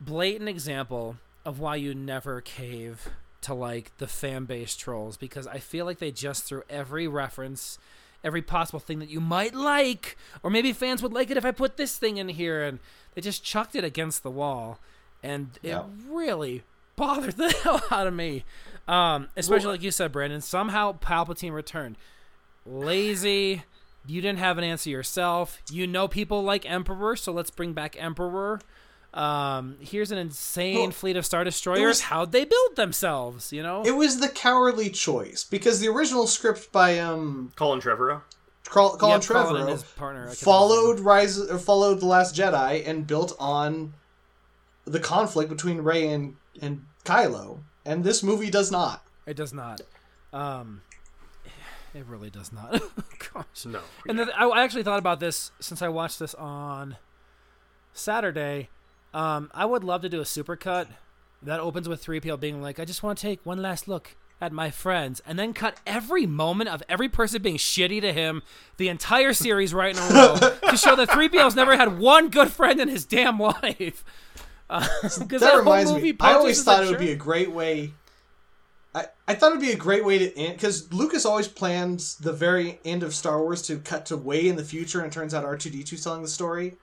[0.00, 3.08] blatant example of why you never cave
[3.42, 7.78] to like the fan base trolls because I feel like they just threw every reference,
[8.22, 11.50] every possible thing that you might like, or maybe fans would like it if I
[11.52, 12.78] put this thing in here, and
[13.14, 14.78] they just chucked it against the wall,
[15.22, 15.84] and it Yeah.
[16.06, 16.64] really
[16.96, 18.44] bothered the hell out of me.
[18.90, 20.40] Um, especially like you said, Brandon.
[20.40, 21.96] Somehow Palpatine returned.
[22.66, 23.62] Lazy.
[24.06, 25.58] You didn't have an answer yourself.
[25.70, 28.60] You know people like Emperor, so let's bring back Emperor.
[29.12, 31.86] Um, here's an insane Well, fleet of star destroyers.
[31.88, 33.52] was- How'd they build themselves?
[33.52, 38.22] You know, It was the cowardly choice because the original script by um Colin Trevorrow.
[38.66, 43.04] Colin Yep, Colin and Trevorrow his partner, followed Rise or followed the Last Jedi and
[43.06, 43.94] built on
[44.84, 49.04] the conflict between Rey and and Kylo, and this movie does not.
[49.26, 49.80] it does not.
[50.32, 50.82] Um,
[51.94, 52.80] it really does not.
[53.32, 53.66] Gosh.
[53.66, 53.80] No.
[54.08, 56.96] And then I I actually thought about this since I watched this on
[57.92, 58.68] Saturday.
[59.12, 60.86] Um, I would love to do a supercut
[61.42, 64.52] that opens with 3PO being like, I just want to take one last look at
[64.52, 68.42] my friends, and then cut every moment of every person being shitty to him
[68.78, 70.34] the entire series right in a row
[70.70, 74.02] to show that 3PO's never had one good friend in his damn life.
[75.02, 76.14] Because That reminds me.
[76.20, 77.92] I always thought it would be a great way.
[78.94, 82.32] I, I thought it'd be a great way to end because Lucas always plans the
[82.32, 85.32] very end of Star Wars to cut to way in the future, and it turns
[85.32, 86.76] out R two D 2s telling the story.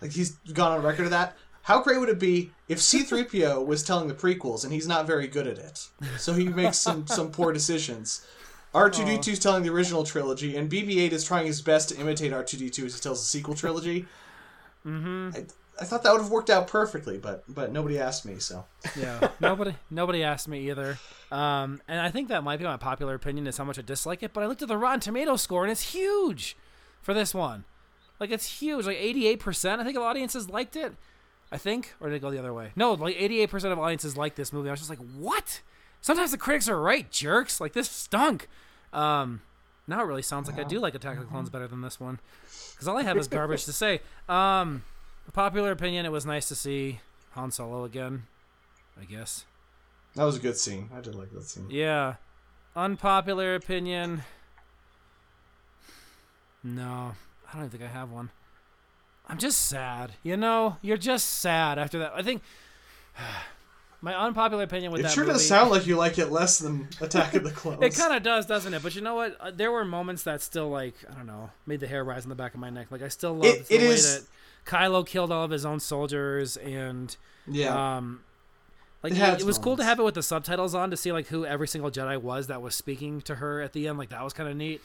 [0.00, 1.36] Like he's gone on record of that.
[1.62, 4.88] How great would it be if C three PO was telling the prequels and he's
[4.88, 5.86] not very good at it,
[6.18, 8.26] so he makes some some poor decisions.
[8.74, 12.32] R2D2 is telling the original trilogy, and BB eight is trying his best to imitate
[12.32, 14.06] R two D two as he tells the sequel trilogy.
[14.84, 15.36] Mm-hmm.
[15.36, 15.44] I,
[15.82, 18.64] I thought that would have worked out perfectly, but but nobody asked me, so.
[18.96, 20.98] yeah nobody nobody asked me either.
[21.30, 24.22] Um and i think that might be my popular opinion is how much i dislike
[24.22, 26.56] it but i looked at the rotten tomato score and it's huge
[27.00, 27.64] for this one.
[28.20, 30.92] Like it's huge like 88% i think of audiences liked it
[31.50, 32.70] i think or did it go the other way?
[32.76, 35.62] No like 88% of audiences liked this movie i was just like what?
[36.00, 38.48] Sometimes the critics are right jerks like this stunk.
[38.92, 39.40] Um
[39.88, 41.98] now it really sounds like i do like attack of the clones better than this
[41.98, 42.20] one
[42.72, 44.00] because all i have is garbage to say.
[44.28, 44.84] Um
[45.30, 47.00] popular opinion it was nice to see
[47.32, 48.24] han solo again
[49.00, 49.44] I guess.
[50.16, 50.90] That was a good scene.
[50.94, 51.68] I did like that scene.
[51.70, 52.16] Yeah.
[52.76, 54.22] Unpopular opinion.
[56.62, 57.12] No,
[57.48, 58.30] I don't even think I have one.
[59.28, 60.12] I'm just sad.
[60.22, 62.12] You know, you're just sad after that.
[62.14, 62.42] I think
[64.02, 65.34] my unpopular opinion with It that sure movie.
[65.34, 67.82] does sound like you like it less than Attack of the Clones.
[67.82, 68.82] It kind of does, doesn't it?
[68.82, 69.36] But you know what?
[69.40, 72.28] Uh, there were moments that still like I don't know, made the hair rise on
[72.28, 72.88] the back of my neck.
[72.90, 74.26] Like I still love It- the it way is- that
[74.66, 77.96] Kylo killed all of his own soldiers and yeah.
[77.96, 78.22] um
[79.02, 81.10] like It it, was its cool to have it with the subtitles on to see
[81.12, 83.98] like who every single Jedi was that was speaking to her at the end.
[83.98, 84.80] Like that was kind of neat.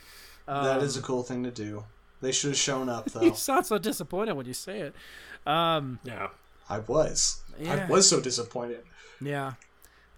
[0.48, 1.84] Um, that is a cool thing to do.
[2.22, 3.22] They should have shown up though.
[3.22, 4.96] You sound so disappointed when you say it.
[5.46, 6.30] Um, Yeah.
[6.70, 7.42] I was.
[7.60, 7.86] Yeah.
[7.88, 8.84] I was so disappointed.
[9.22, 9.54] yeah.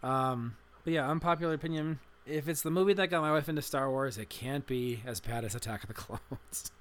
[0.02, 2.00] Um, but yeah, unpopular opinion.
[2.26, 5.20] If it's the movie that got my wife into Star Wars, it can't be as
[5.20, 6.72] bad as Attack of the Clones.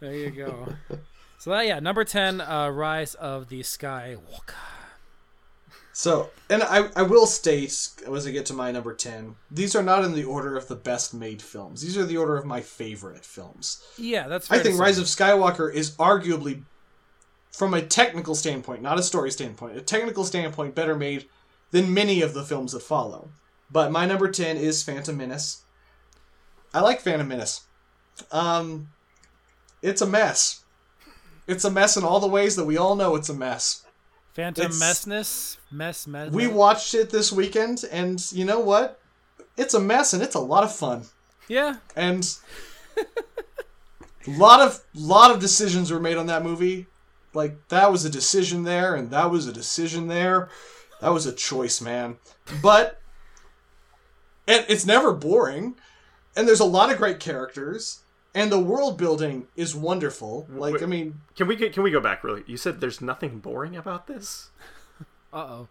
[0.00, 0.68] there you go.
[1.38, 4.54] so that, yeah, number ten, uh, Rise of the Skywalker.
[5.96, 7.70] So, and I, I will state
[8.12, 10.74] as I get to my number 10, these are not in the order of the
[10.74, 11.82] best made films.
[11.82, 13.80] These are the order of my favorite films.
[13.96, 14.50] Yeah, that's.
[14.50, 14.76] I think.
[14.76, 16.64] Rise of Skywalker is arguably,
[17.52, 21.28] from a technical standpoint, not a story standpoint, a technical standpoint, better made
[21.70, 23.30] than many of the films that follow.
[23.70, 25.62] But my number 10 is Phantom Menace.
[26.72, 27.62] I like Phantom Menace.
[28.32, 28.88] Um,
[29.80, 30.63] it's a mess.
[31.46, 33.84] It's a mess in all the ways that we all know it's a mess.
[34.34, 36.30] Phantom it's- Messness, mess, mess.
[36.32, 39.00] We watched it this weekend, and you know what?
[39.56, 41.04] It's a mess, and it's a lot of fun.
[41.46, 42.28] yeah, And
[42.98, 43.04] a
[44.30, 46.86] lot of lot of decisions were made on that movie.
[47.34, 50.48] Like that was a decision there, and that was a decision there.
[51.00, 52.16] That was a choice, man.
[52.62, 53.00] But
[54.48, 55.76] and it's never boring,
[56.36, 58.00] and there's a lot of great characters,
[58.34, 60.46] and the world building is wonderful.
[60.50, 62.42] Like I mean, Can we can we go back really?
[62.46, 64.50] You said there's nothing boring about this.
[65.32, 65.68] Uh oh.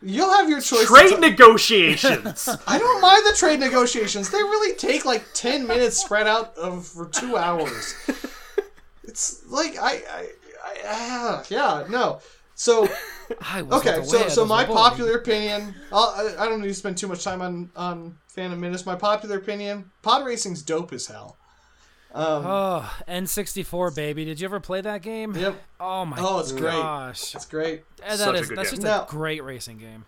[0.00, 0.86] you'll have your choice.
[0.86, 2.48] Trade negotiations.
[2.66, 4.30] I don't mind the trade negotiations.
[4.30, 7.94] They really take like ten minutes spread out of for two hours.
[9.04, 10.28] It's like I, I,
[10.64, 12.20] I ah, yeah, no.
[12.62, 12.86] So
[13.40, 15.74] I was okay, so so my were popular opinion.
[15.90, 18.86] I'll, I I don't need to spend too much time on on Phantom Menace.
[18.86, 21.36] My popular opinion: pod racing's dope as hell.
[22.14, 24.24] Um, Oh, N64 baby.
[24.24, 25.34] Did you ever play that game?
[25.34, 25.60] Yep.
[25.80, 26.70] Oh my Oh, it's great.
[26.70, 27.34] gosh.
[27.34, 27.82] it's great.
[28.02, 28.76] Eh, Such That a good that's game.
[28.76, 30.04] just Now- a great racing game.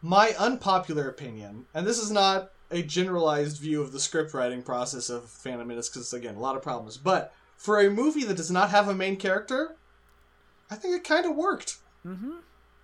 [0.00, 5.08] My unpopular opinion, and this is not a generalized view of the script writing process
[5.10, 6.98] of Phantom Menace, because again, a lot of problems.
[6.98, 9.74] But for a movie that does not have a main character,
[10.70, 11.78] I think it kind of worked.
[12.06, 12.32] Mm-hmm.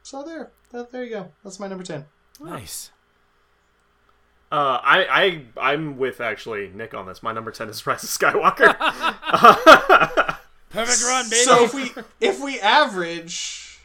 [0.02, 1.32] So there, that, there you go.
[1.42, 2.06] That's my number ten.
[2.40, 2.90] Nice.
[4.52, 5.06] Uh, I,
[5.56, 7.22] I, I'm with actually Nick on this.
[7.22, 8.68] My number ten is Rise of Skywalker.
[10.70, 11.42] Perfect run, baby.
[11.42, 13.80] So if we if we average,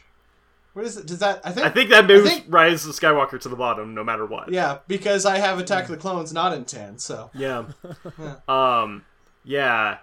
[0.74, 1.06] what is it?
[1.06, 3.94] Does that I think I think that moves think- Rise of Skywalker to the bottom,
[3.94, 4.50] no matter what.
[4.52, 6.98] yeah because I have Attack of the Clones not in ten.
[6.98, 7.64] So Yeah.
[8.48, 9.04] um.
[9.44, 9.98] Yeah.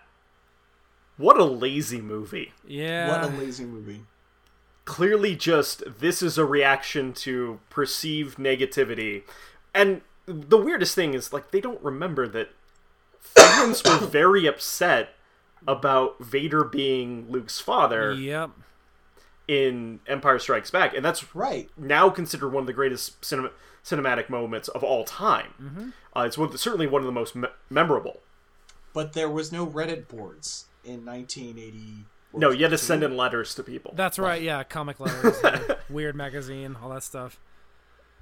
[1.17, 2.53] What a lazy movie.
[2.67, 3.09] yeah.
[3.09, 4.01] what a lazy movie.
[4.85, 9.23] clearly just this is a reaction to perceived negativity
[9.73, 12.49] and the weirdest thing is like they don't remember that
[13.19, 15.09] fans were very upset
[15.67, 18.51] about Vader being Luke's father Yep.
[19.47, 21.69] in Empire Strikes Back and that's Right.
[21.77, 23.51] now considered one of the greatest cinema-
[23.83, 25.93] cinematic moments of all time.
[26.15, 28.21] Uh, it's one, certainly one of the most me- memorable.
[28.93, 32.05] But there was no Reddit boards in 1980.
[32.33, 33.93] No, you had to send in letters to people.
[33.95, 34.41] That's right.
[34.41, 35.37] Yeah, comic letters,
[35.89, 37.39] weird magazine, all that stuff.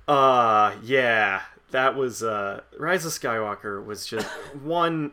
[0.08, 4.28] Uh yeah, that was uh Rise of Skywalker was just
[4.63, 5.12] one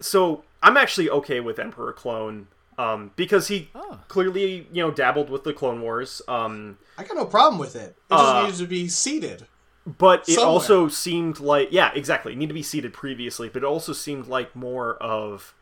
[0.00, 3.98] So, I'm actually okay with Emperor Clone um because he Oh.
[4.08, 7.96] clearly, you know, dabbled with the Clone Wars um I got no problem with it.
[8.10, 9.46] It just Uh, needed to be seated.
[9.86, 10.46] but it Somewhere.
[10.52, 12.32] also seemed like yeah, exactly.
[12.32, 15.52] It needed to be seated previously, but it also seemed like more of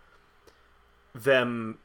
[1.15, 1.79] them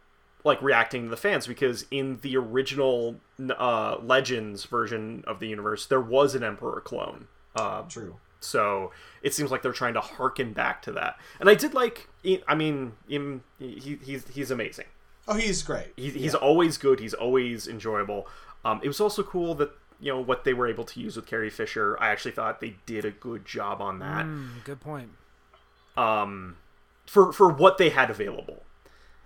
[0.44, 3.18] like reacting to the fans because in the original
[3.58, 7.28] uh Legends version of the universe, there was an Emperor clone.
[7.56, 8.18] Uh, True.
[8.40, 11.18] So it seems like they're trying to harken back to that.
[11.40, 12.08] And I did like.
[12.48, 13.44] I mean, him.
[13.60, 14.86] He, he's he's amazing.
[15.28, 15.94] Oh, he's great.
[15.96, 17.00] He, he's always good.
[17.00, 18.28] He's always enjoyable.
[18.66, 21.26] Um, it was also cool that you know what they were able to use with
[21.26, 21.98] Carrie Fisher.
[22.00, 24.26] I actually thought they did a good job on that.
[24.26, 25.10] Mm, good point.
[25.98, 26.58] Um,
[27.06, 28.64] for for what they had available.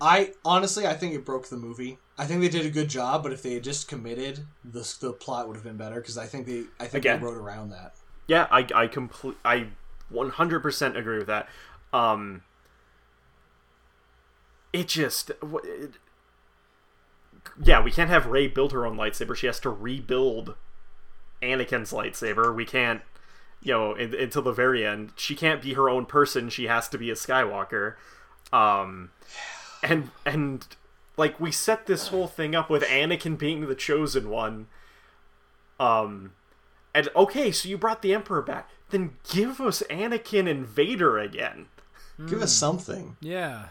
[0.00, 1.98] I honestly, I think it broke the movie.
[2.18, 5.12] I think they did a good job, but if they had just committed, the the
[5.12, 7.20] plot would have been better because I think they, I think Again.
[7.20, 7.94] they wrote around that.
[8.26, 9.68] Yeah, I I complete I
[10.12, 11.48] 100% agree with that.
[11.92, 12.42] Um
[14.72, 15.92] it just it,
[17.62, 19.36] Yeah, we can't have Rey build her own lightsaber.
[19.36, 20.54] She has to rebuild
[21.42, 22.54] Anakin's lightsaber.
[22.54, 23.02] We can't
[23.62, 25.12] you know, in, until the very end.
[25.16, 26.50] She can't be her own person.
[26.50, 27.94] She has to be a Skywalker.
[28.52, 29.10] Um
[29.84, 30.66] and and
[31.16, 34.66] like we set this whole thing up with Anakin being the chosen one.
[35.78, 36.32] Um
[36.94, 38.70] and okay, so you brought the Emperor back.
[38.90, 41.66] Then give us Anakin and Vader again.
[42.28, 43.70] Give us something, Yeah.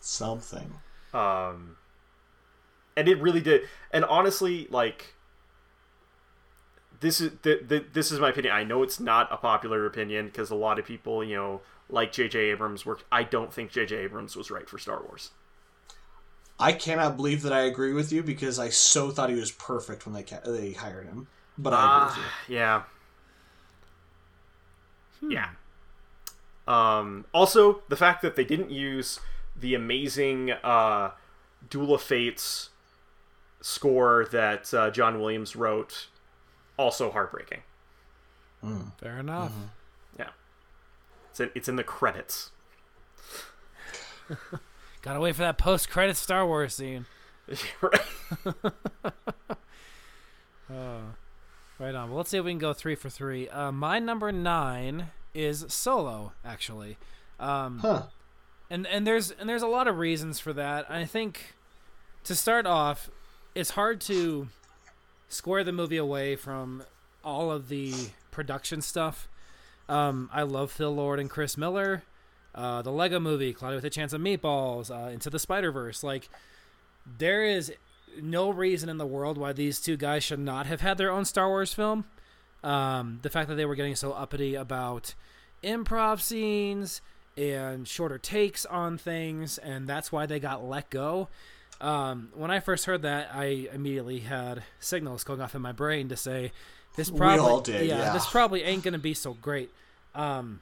[0.00, 0.74] something.
[1.14, 1.76] Um,
[2.96, 3.62] and it really did.
[3.92, 5.14] And honestly, like
[6.98, 8.54] this is th- th- this is my opinion.
[8.54, 12.10] I know it's not a popular opinion because a lot of people, you know, like
[12.10, 12.38] J.J.
[12.50, 13.04] Abrams worked.
[13.12, 13.94] I don't think J.J.
[13.96, 15.30] Abrams was right for Star Wars.
[16.58, 20.06] I cannot believe that I agree with you because I so thought he was perfect
[20.06, 21.26] when they ca- they hired him.
[21.58, 22.22] But I agree with you.
[22.24, 22.82] Ah, yeah.
[26.66, 26.98] Yeah.
[26.98, 29.20] Um, also, the fact that they didn't use
[29.54, 31.12] the amazing uh,
[31.68, 32.70] Duel of Fates
[33.60, 36.08] score that uh, John Williams wrote,
[36.78, 37.60] also heartbreaking.
[38.98, 39.52] Fair enough.
[40.18, 40.30] Yeah.
[41.30, 42.50] It's in, it's in the credits.
[45.06, 47.06] Gotta wait for that post credit Star Wars scene.
[47.80, 48.00] Right.
[51.78, 52.08] Right on.
[52.08, 53.48] Well, let's see if we can go three for three.
[53.50, 56.96] Uh, my number nine is Solo, actually.
[57.38, 58.04] Um, Huh.
[58.70, 60.90] and and there's and there's a lot of reasons for that.
[60.90, 61.54] I think
[62.24, 63.10] to start off,
[63.54, 64.48] it's hard to
[65.28, 66.82] square the movie away from
[67.22, 67.92] all of the
[68.30, 69.28] production stuff.
[69.88, 72.02] Um, I love Phil Lord and Chris Miller.
[72.56, 76.02] Uh, the Lego Movie, Cloudy with a Chance of Meatballs, uh, Into the Spider Verse.
[76.02, 76.30] Like,
[77.18, 77.72] there is
[78.20, 81.24] no reason in the world why these two guys should not have had their own
[81.24, 82.06] Star Wars film.
[82.64, 85.14] Um, the fact that they were getting so uppity about
[85.62, 87.02] improv scenes
[87.36, 91.28] and shorter takes on things, and that's why they got let go.
[91.80, 96.08] Um, when I first heard that, I immediately had signals going off in my brain
[96.08, 96.52] to say,
[96.96, 98.14] "This probably, did, yeah.
[98.14, 99.70] this probably ain't gonna be so great."
[100.14, 100.60] Um,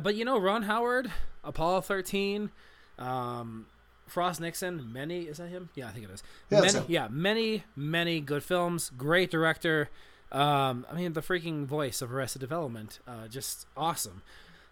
[0.00, 1.10] but you know, Ron Howard,
[1.42, 2.50] Apollo thirteen,
[2.98, 3.66] um,
[4.06, 5.70] Frost Nixon, many is that him?
[5.74, 6.22] Yeah, I think it is.
[6.50, 8.90] Yeah, many, yeah, many, many good films.
[8.96, 9.88] Great director.
[10.32, 14.22] Um, I mean, the freaking voice of Arrested Development, uh, just awesome.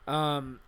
[0.06, 0.60] Um,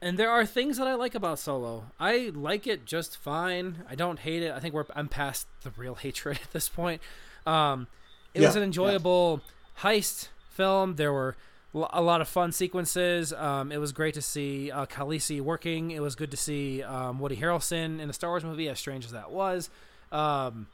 [0.00, 1.86] and there are things that I like about Solo.
[1.98, 3.84] I like it just fine.
[3.88, 4.52] I don't hate it.
[4.52, 7.02] I think we're I'm past the real hatred at this point.
[7.46, 7.88] Um,
[8.34, 9.40] it was an enjoyable
[9.80, 10.96] heist film.
[10.96, 11.36] There were
[11.74, 13.32] a lot of fun sequences.
[13.32, 15.90] Um, it was great to see uh, Khaleesi working.
[15.90, 19.04] It was good to see um, Woody Harrelson in a Star Wars movie, as strange
[19.04, 19.68] as that was.
[20.10, 20.68] Um,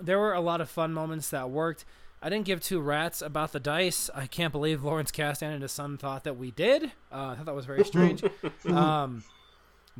[0.00, 1.84] there were a lot of fun moments that worked.
[2.22, 4.08] I didn't give two rats about the dice.
[4.14, 6.84] I can't believe Lawrence Kasdan and his son thought that we did.
[7.12, 8.22] Uh, I thought that was very strange.
[8.68, 9.24] um,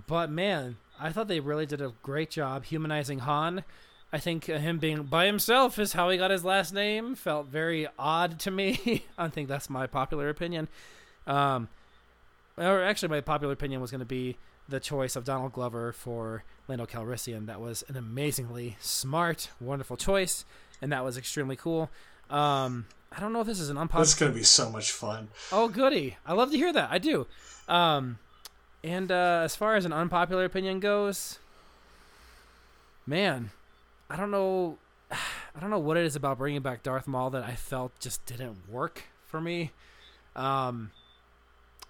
[0.07, 3.64] but man, I thought they really did a great job humanizing Han.
[4.14, 7.16] I think him being by himself is how he got his last name.
[7.16, 9.06] Felt very odd to me.
[9.18, 10.68] I think that's my popular opinion.
[11.26, 11.66] Um,
[12.56, 14.36] or actually, my popular opinion was going to be
[14.68, 17.46] the choice of Donald Glover for Lando Calrissian.
[17.46, 20.44] That was an amazingly smart, wonderful choice,
[20.80, 21.90] and that was extremely cool.
[22.30, 24.04] Um, I don't know if this is an unpopular.
[24.04, 25.26] This is gonna be so much fun.
[25.50, 26.18] Oh, goody!
[26.24, 26.88] I love to hear that.
[26.92, 27.26] I do.
[27.66, 28.20] Um,
[28.84, 31.40] and uh, as far as an unpopular opinion goes,
[33.08, 33.50] man,
[34.14, 34.78] I don't know.
[35.10, 38.24] I don't know what it is about bringing back Darth Maul that I felt just
[38.26, 39.72] didn't work for me.
[40.36, 40.90] Um,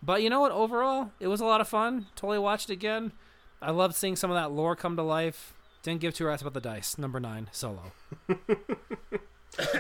[0.02, 0.52] but you know what?
[0.52, 2.06] Overall, it was a lot of fun.
[2.16, 3.12] Totally watched it again.
[3.62, 5.54] I loved seeing some of that lore come to life.
[5.82, 6.98] Didn't give two rats about the dice.
[6.98, 7.92] Number nine, Solo.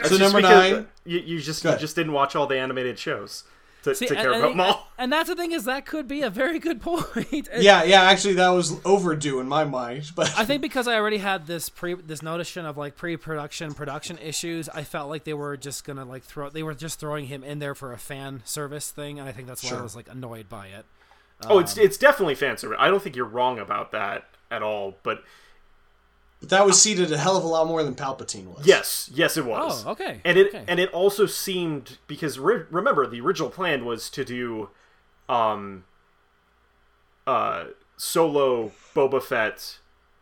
[0.04, 3.42] So number nine- You, you just you just didn't watch all the animated shows
[3.84, 4.88] to, See, to care and, about and- Maul.
[4.98, 7.48] and that's the thing is that could be a very good point.
[7.58, 8.02] Yeah, yeah.
[8.02, 10.10] Actually, that was overdue in my mind.
[10.16, 14.18] But I think because I already had this pre this notion of like pre-production production
[14.18, 17.44] issues, I felt like they were just gonna like throw they were just throwing him
[17.44, 20.08] in there for a fan service thing, and I think that's why I was like
[20.10, 20.84] annoyed by it.
[21.46, 22.76] oh, it's um, it's definitely fan service.
[22.80, 24.96] I don't think you're wrong about that at all.
[25.02, 25.22] But
[26.48, 28.66] that was seated a hell of a lot more than Palpatine was.
[28.66, 29.84] yes, yes, it was.
[29.86, 30.64] Oh, okay, and it okay.
[30.66, 34.70] and it also seemed because re- remember the original plan was to do
[35.28, 35.84] um
[37.26, 37.64] uh
[37.96, 39.78] solo Boba Fett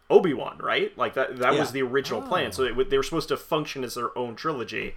[0.08, 3.28] Obi Wan right like that that was the original plan so it, they were supposed
[3.28, 4.94] to function as their own trilogy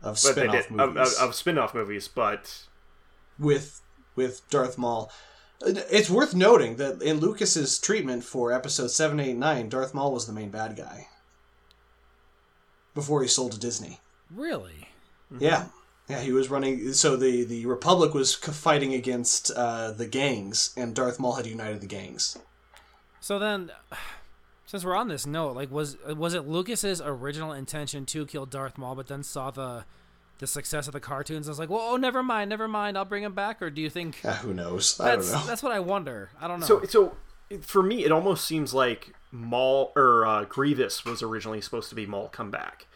[0.00, 2.66] of but spin-off did, of, movies of, of spin-off movies but
[3.38, 3.80] with
[4.14, 5.10] with Darth Maul.
[5.64, 10.26] It's worth noting that in Lucas's treatment for Episode Seven, Eight, Nine, Darth Maul was
[10.26, 11.08] the main bad guy
[12.94, 14.00] before he sold to Disney.
[14.34, 14.88] really.
[15.38, 15.66] Yeah,
[16.08, 16.92] yeah, he was running.
[16.92, 21.80] So the the Republic was fighting against uh, the gangs, and Darth Maul had united
[21.80, 22.38] the gangs.
[23.20, 23.70] So then,
[24.66, 28.76] since we're on this note, like was was it Lucas's original intention to kill Darth
[28.76, 29.84] Maul, but then saw the
[30.38, 33.04] the success of the cartoons I was like, well, oh, never mind, never mind, I'll
[33.04, 34.98] bring him back, or do you think Ah, who knows?
[35.00, 35.46] I don't that's know.
[35.46, 36.30] that's what I wonder.
[36.40, 36.66] I don't know.
[36.66, 37.16] so so
[37.60, 42.06] for me it almost seems like Maul or uh, Grievous was originally supposed to be
[42.06, 42.86] Maul come back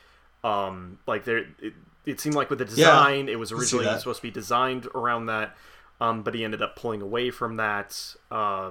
[0.45, 1.73] um like there it,
[2.05, 5.57] it seemed like with the design it was originally supposed to be designed around that
[6.01, 8.71] um but he ended up pulling away from that uh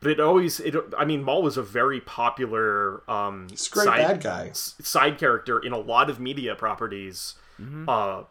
[0.00, 3.98] but it always it i mean maul was a very popular um a great side,
[3.98, 4.50] bad guy.
[4.52, 7.88] side character in a lot of media properties Mm-hmm.
[7.88, 8.22] uh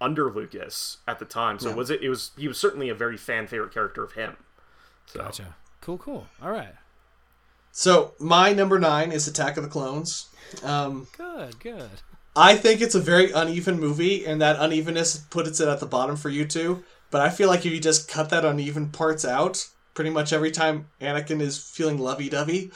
[0.00, 1.74] under lucas at the time so Yeah.
[1.76, 4.36] was it it was he was certainly a very fan favorite character of him
[5.06, 5.54] so gotcha.
[5.80, 6.26] Cool, cool.
[6.42, 6.74] All right.
[7.72, 10.28] So my number nine is Attack of the Clones.
[10.62, 11.90] Um, Good, good.
[12.34, 16.16] I think it's a very uneven movie, and that unevenness puts it at the bottom
[16.16, 16.82] for you two.
[17.10, 20.50] But I feel like if you just cut that uneven parts out, pretty much every
[20.50, 22.70] time Anakin is feeling lovey-dovey,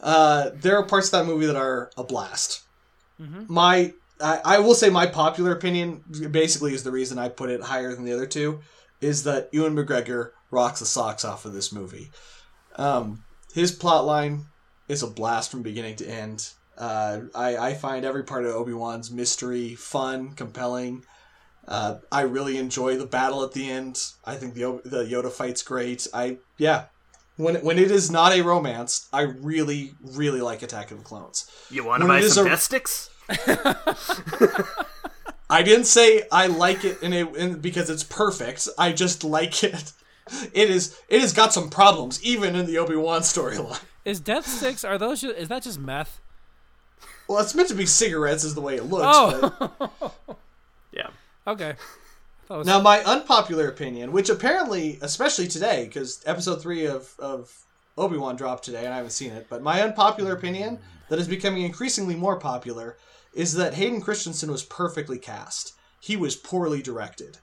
[0.00, 2.62] uh, there are parts of that movie that are a blast.
[3.18, 7.62] My, I, I will say, my popular opinion basically is the reason I put it
[7.62, 8.60] higher than the other two,
[9.00, 12.10] is that Ewan McGregor rocks the socks off of this movie.
[12.76, 14.46] Um, his plot line
[14.88, 16.48] is a blast from beginning to end.
[16.76, 21.04] Uh, I, I find every part of Obi Wan's mystery fun, compelling.
[21.66, 23.98] Uh, I really enjoy the battle at the end.
[24.24, 26.06] I think the the Yoda fight's great.
[26.12, 26.86] I yeah,
[27.36, 31.48] when when it is not a romance, I really really like Attack of the Clones.
[31.70, 33.08] you want to buy some a- death sticks
[35.50, 38.68] I didn't say I like it in it in, because it's perfect.
[38.78, 39.92] I just like it.
[40.52, 43.80] It is it has got some problems even in the Obi Wan storyline.
[44.04, 45.20] Is Death Sticks are those?
[45.20, 46.20] Ju- is that just meth?
[47.28, 49.06] Well, it's meant to be cigarettes, is the way it looks.
[49.06, 49.54] Oh.
[49.78, 50.36] but- Oh,
[50.92, 51.08] yeah
[51.46, 51.74] okay.
[52.50, 57.50] Now, my unpopular opinion, which apparently, especially today, because episode three of, of
[57.96, 61.26] Obi Wan dropped today and I haven't seen it, but my unpopular opinion that is
[61.26, 62.96] becoming increasingly more popular
[63.34, 65.74] is that Hayden Christensen was perfectly cast.
[66.00, 67.38] He was poorly directed.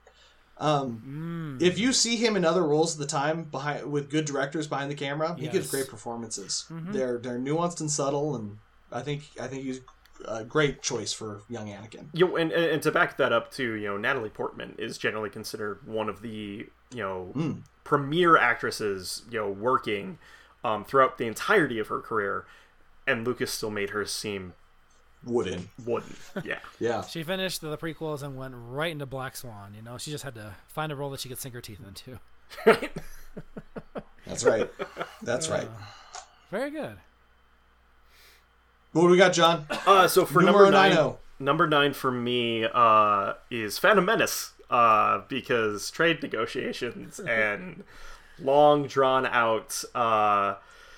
[0.57, 4.67] Um, If you see him in other roles at the time behind with good directors
[4.67, 6.65] behind the camera, he gives great performances.
[6.69, 8.57] They're they're nuanced and subtle, and
[8.91, 9.81] I think I think he's
[10.25, 12.05] a great choice for young Anakin.
[12.13, 14.99] you know, and, and and to back that up too, you know, Natalie Portman is
[14.99, 17.31] generally considered one of the you know
[17.83, 20.19] premier actresses, you know, working
[20.63, 22.45] um, throughout the entirety of her career,
[23.07, 24.53] and Lucas still made her seem
[25.25, 25.69] wooden.
[25.85, 26.17] wouldn't.
[26.43, 26.59] Yeah.
[26.79, 27.03] Yeah.
[27.03, 29.73] She finished the prequels and went right into Black Swan.
[29.75, 31.79] You know, she just had to find a role that she could sink her teeth
[31.87, 32.19] into.
[32.65, 32.91] Right
[34.25, 34.69] that's right.
[35.21, 35.67] That's right.
[36.49, 36.97] Very good.
[38.93, 39.65] What do we got, John?
[39.69, 41.17] Uh, so for Numero number nine, nine-o.
[41.39, 47.83] number nine for me uh, is Phantom Menace uh, because trade negotiations and
[48.39, 49.81] long drawn out.
[49.95, 50.55] Uh,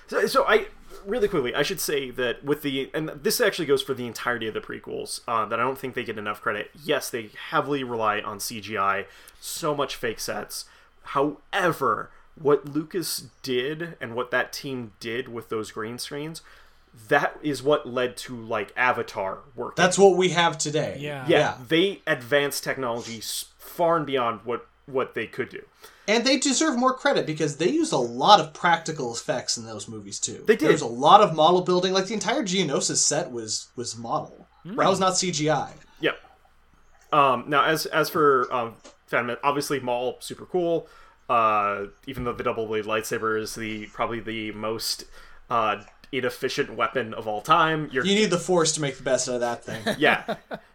[0.08, 0.66] so, so I
[1.04, 4.46] really quickly I should say that with the and this actually goes for the entirety
[4.46, 6.70] of the prequels uh, that I don't think they get enough credit.
[6.82, 9.06] Yes, they heavily rely on CGI,
[9.40, 10.66] so much fake sets.
[11.08, 12.10] However,
[12.40, 16.42] what Lucas did and what that team did with those green screens
[17.08, 19.76] that is what led to like Avatar work.
[19.76, 20.96] That's what we have today.
[21.00, 21.24] Yeah.
[21.26, 21.56] yeah, yeah.
[21.66, 23.20] they advanced technology
[23.58, 25.62] far and beyond what what they could do.
[26.06, 29.88] And they deserve more credit because they used a lot of practical effects in those
[29.88, 30.44] movies too.
[30.46, 30.66] They did.
[30.66, 31.92] There was a lot of model building.
[31.94, 34.46] Like the entire Geonosis set was was model.
[34.64, 35.70] That was not CGI.
[36.00, 36.18] Yep.
[37.12, 38.74] Um, now, as as for um,
[39.06, 40.88] Phantom, obviously Maul super cool.
[41.28, 45.04] Uh, even though the double blade lightsaber is the probably the most
[45.48, 45.82] uh,
[46.12, 49.40] inefficient weapon of all time, You need the force to make the best out of
[49.40, 49.82] that thing.
[49.98, 50.36] yeah,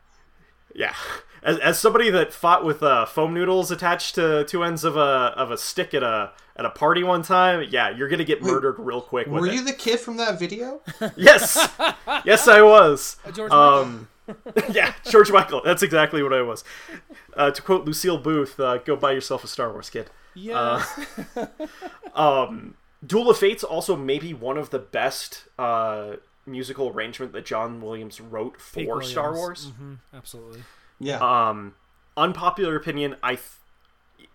[0.74, 0.93] yeah.
[1.41, 4.99] As, as somebody that fought with uh, foam noodles attached to two ends of a
[4.99, 8.76] of a stick at a at a party one time, yeah, you're gonna get murdered
[8.78, 9.53] real quick with Were it.
[9.53, 10.82] you the kid from that video?
[11.15, 11.70] Yes,
[12.26, 13.17] yes, I was.
[13.34, 14.09] George Um,
[14.72, 15.61] yeah, George Michael.
[15.63, 16.63] That's exactly what I was.
[17.34, 20.88] Uh, to quote Lucille Bluth, uh, "Go buy yourself a Star Wars kid." Yes.
[22.13, 26.17] Um, Duel of Fates also maybe one of the best uh,
[26.52, 29.68] musical arrangement that John Williams wrote for Pete Star Williams.
[29.68, 29.72] Wars.
[29.82, 30.64] Mhm, absolutely.
[31.00, 31.20] Yeah.
[31.50, 31.76] Um,
[32.18, 33.43] unpopular opinion, I, th-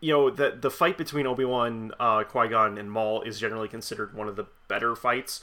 [0.00, 3.68] you know, the the fight between Obi Wan, uh, Qui Gon, and Maul is generally
[3.68, 5.42] considered one of the better fights.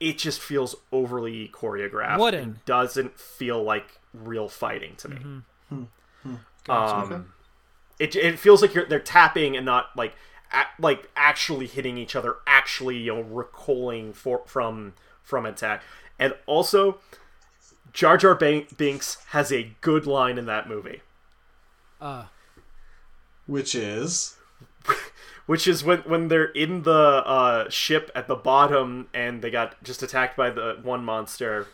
[0.00, 2.18] It just feels overly choreographed.
[2.18, 2.42] Wooden.
[2.42, 5.18] and doesn't feel like real fighting to me.
[6.64, 7.14] Gotcha.
[7.14, 7.32] Um,
[7.98, 10.14] it, it feels like you're they're tapping and not like
[10.52, 14.94] a, like actually hitting each other, actually you know recoiling for, from
[15.26, 15.82] from attack.
[16.18, 16.98] And also,
[17.92, 21.02] Jar Jar Binks has a good line in that movie,
[22.00, 22.24] Uh,
[23.46, 24.36] Which is
[25.46, 26.92] which is when when they're in the
[27.26, 31.66] uh, ship at the bottom and they got just attacked by the one monster,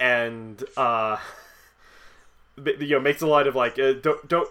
[0.00, 1.18] and uh,
[2.64, 4.48] you know makes a line of like uh, don't don't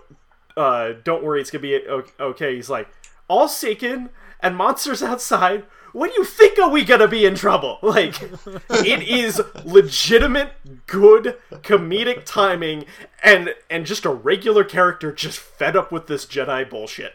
[0.56, 1.80] uh, don't worry it's gonna be
[2.20, 2.56] okay.
[2.56, 2.88] He's like
[3.28, 5.66] all shaken and monsters outside.
[5.96, 7.80] What do you think are we gonna be in trouble?
[7.96, 8.22] Like
[8.70, 10.52] it is legitimate
[10.88, 12.86] good comedic timing
[13.24, 17.14] and and just a regular character just fed up with this Jedi bullshit.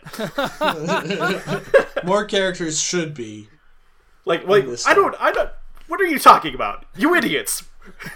[2.06, 3.48] more characters should be.
[4.24, 5.50] Like, like I don't, I don't.
[5.88, 6.86] What are you talking about?
[6.96, 7.64] You idiots.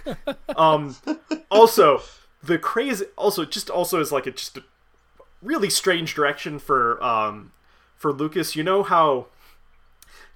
[0.56, 0.96] um.
[1.50, 2.00] Also,
[2.42, 3.04] the crazy.
[3.16, 4.62] Also, just also is like a just a
[5.42, 7.52] really strange direction for um
[7.96, 8.56] for Lucas.
[8.56, 9.26] You know how.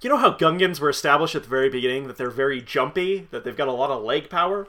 [0.00, 3.44] You know how Gungans were established at the very beginning that they're very jumpy, that
[3.44, 4.68] they've got a lot of leg power.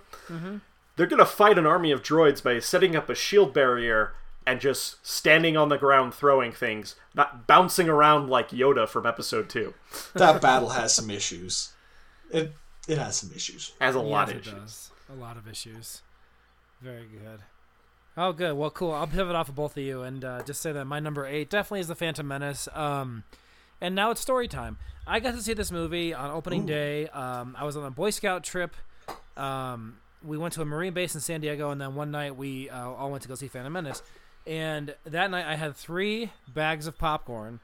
[0.96, 4.14] They're gonna fight an army of droids by setting up a shield barrier
[4.46, 9.50] and just standing on the ground throwing things, not bouncing around like Yoda from Episode
[9.50, 9.76] Two.
[10.16, 11.74] That battle has some issues.
[12.32, 12.54] It
[12.88, 13.74] it has some issues.
[13.80, 14.54] Has a lot of issues.
[14.54, 14.92] does.
[15.12, 16.02] A lot of issues.
[16.82, 17.42] Very good.
[18.18, 18.58] Oh, good.
[18.58, 18.92] Well, cool.
[18.92, 21.50] I'll pivot off of both of you and uh, just say that my number eight
[21.50, 22.68] definitely is the Phantom Menace.
[22.74, 23.24] Um,
[23.82, 24.78] and now it's story time.
[25.08, 27.08] I got to see this movie on opening day.
[27.08, 28.76] Um, I was on a Boy Scout trip.
[29.36, 32.70] Um, we went to a Marine base in San Diego, and then one night we
[32.70, 34.04] uh, all went to go see Phantom Menace.
[34.46, 37.60] And that night I had three bags of popcorn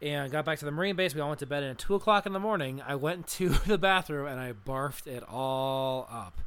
[0.00, 1.14] and got back to the Marine base.
[1.14, 3.50] We all went to bed, and at two o'clock in the morning, I went to
[3.50, 6.40] the bathroom and I barfed it all up.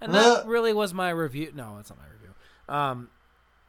[0.00, 1.52] And that really was my review.
[1.54, 2.34] No, that's not my review.
[2.68, 3.08] Um,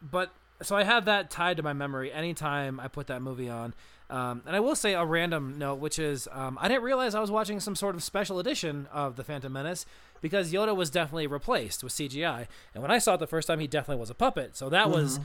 [0.02, 0.30] but
[0.62, 3.74] so I have that tied to my memory anytime I put that movie on.
[4.10, 7.20] Um, and I will say a random note, which is um, I didn't realize I
[7.20, 9.84] was watching some sort of special edition of The Phantom Menace
[10.22, 12.46] because Yoda was definitely replaced with CGI.
[12.74, 14.56] And when I saw it the first time, he definitely was a puppet.
[14.56, 15.20] So that was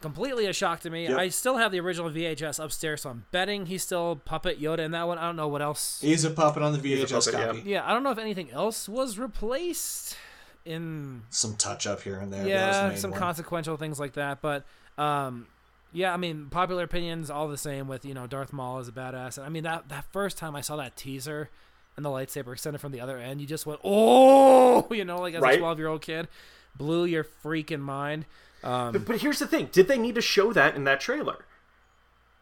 [0.00, 1.04] completely a shock to me.
[1.08, 1.18] Yep.
[1.18, 4.90] I still have the original VHS upstairs, so I'm betting he's still puppet Yoda in
[4.90, 5.18] that one.
[5.18, 6.00] I don't know what else.
[6.00, 7.62] He's a puppet on the VHS puppet, copy.
[7.70, 10.16] Yeah, I don't know if anything else was replaced
[10.64, 12.40] in Some touch up here and there.
[12.40, 13.20] but the yeah, some one.
[13.20, 14.42] consequential things like that.
[14.42, 14.64] But
[14.98, 15.46] um,
[15.92, 17.88] yeah, I mean, popular opinions all the same.
[17.88, 19.42] With you know, Darth Maul is a badass.
[19.42, 21.50] I mean, that that first time I saw that teaser
[21.96, 25.34] and the lightsaber extended from the other end, you just went, oh, you know, like
[25.34, 26.28] as a twelve year old kid,
[26.76, 28.26] blew your freaking mind.
[28.64, 31.44] Um, But, but here's the thing: did they need to show that in that trailer?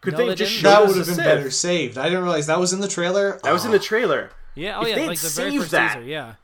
[0.01, 0.63] Could No, they, they just didn't.
[0.63, 1.25] show that us would have been Sith?
[1.25, 1.99] better saved.
[1.99, 3.41] I didn't realize that was in the trailer.
[3.43, 4.31] That was in the trailer.
[4.55, 6.35] yeah, oh If yeah, they'd like the very saved first that- teaser, yeah.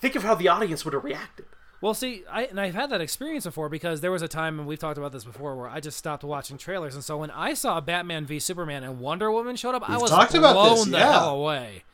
[0.00, 1.46] think of how the audience would have reacted.
[1.80, 4.68] Well, see, I and I've had that experience before because there was a time, and
[4.68, 7.54] we've talked about this before, where I just stopped watching trailers, and so when I
[7.54, 10.74] saw Batman v Superman and Wonder Woman showed up, I We've was talked blown about
[10.76, 11.12] this, the yeah.
[11.12, 11.84] hell away.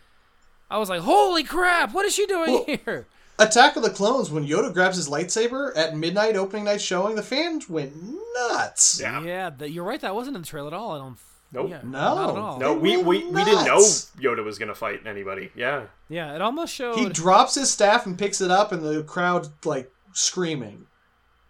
[0.68, 1.94] I was like, "Holy crap!
[1.94, 3.06] What is she doing Well, here?"
[3.38, 7.22] Attack of the Clones, when Yoda grabs his lightsaber at midnight opening night showing, the
[7.22, 7.92] fans went
[8.34, 8.98] nuts.
[9.00, 9.22] Yeah.
[9.22, 10.00] Yeah, the, you're right.
[10.00, 10.92] That wasn't in the trailer at all.
[10.92, 11.18] I don't.
[11.52, 11.70] Nope.
[11.70, 11.90] Yeah, No.
[12.14, 12.58] not at all.
[12.58, 13.78] No, They we, went we, we didn't know.
[13.78, 15.50] Yoda was going to fight anybody.
[15.54, 15.84] Yeah.
[16.08, 16.96] Yeah, it almost showed.
[16.98, 20.86] He drops his staff and picks it up, and the crowd like screaming.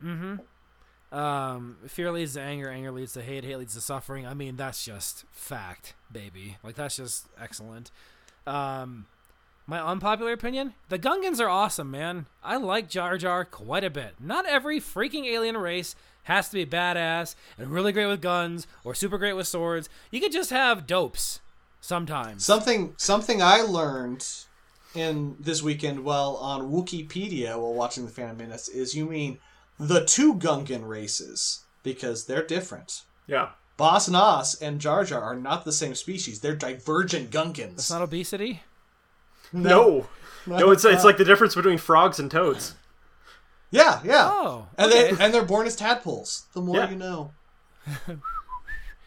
[0.05, 0.41] Mhm.
[1.13, 4.27] Um, fear leads to anger, anger leads to hate, hate leads to suffering.
[4.27, 6.59] I mean, that's just fact, baby.
[6.63, 7.91] Like that's just excellent.
[8.47, 9.07] Um,
[9.67, 12.27] my unpopular opinion: the Gungans are awesome, man.
[12.43, 14.15] I like Jar Jar quite a bit.
[14.21, 15.95] Not every freaking alien race
[16.27, 19.89] has to be badass and really great with guns or super great with swords.
[20.11, 21.41] You could just have dopes
[21.81, 22.45] sometimes.
[22.45, 24.27] Something something I learned
[24.95, 29.39] in this weekend while on Wikipedia while watching the Phantom Menace is you mean
[29.79, 33.03] the two Gungan races because they're different.
[33.27, 33.51] Yeah.
[33.77, 36.41] Boss Nass and Jar Jar are not the same species.
[36.41, 37.75] They're divergent Gungans.
[37.75, 38.63] It's not obesity.
[39.53, 40.09] No.
[40.47, 42.75] No, it's, it's like the difference between frogs and toads.
[43.71, 44.29] Yeah, yeah.
[44.31, 45.13] Oh, and okay.
[45.13, 46.45] they and they're born as tadpoles.
[46.55, 46.91] The more Yeah.
[46.91, 47.33] you know.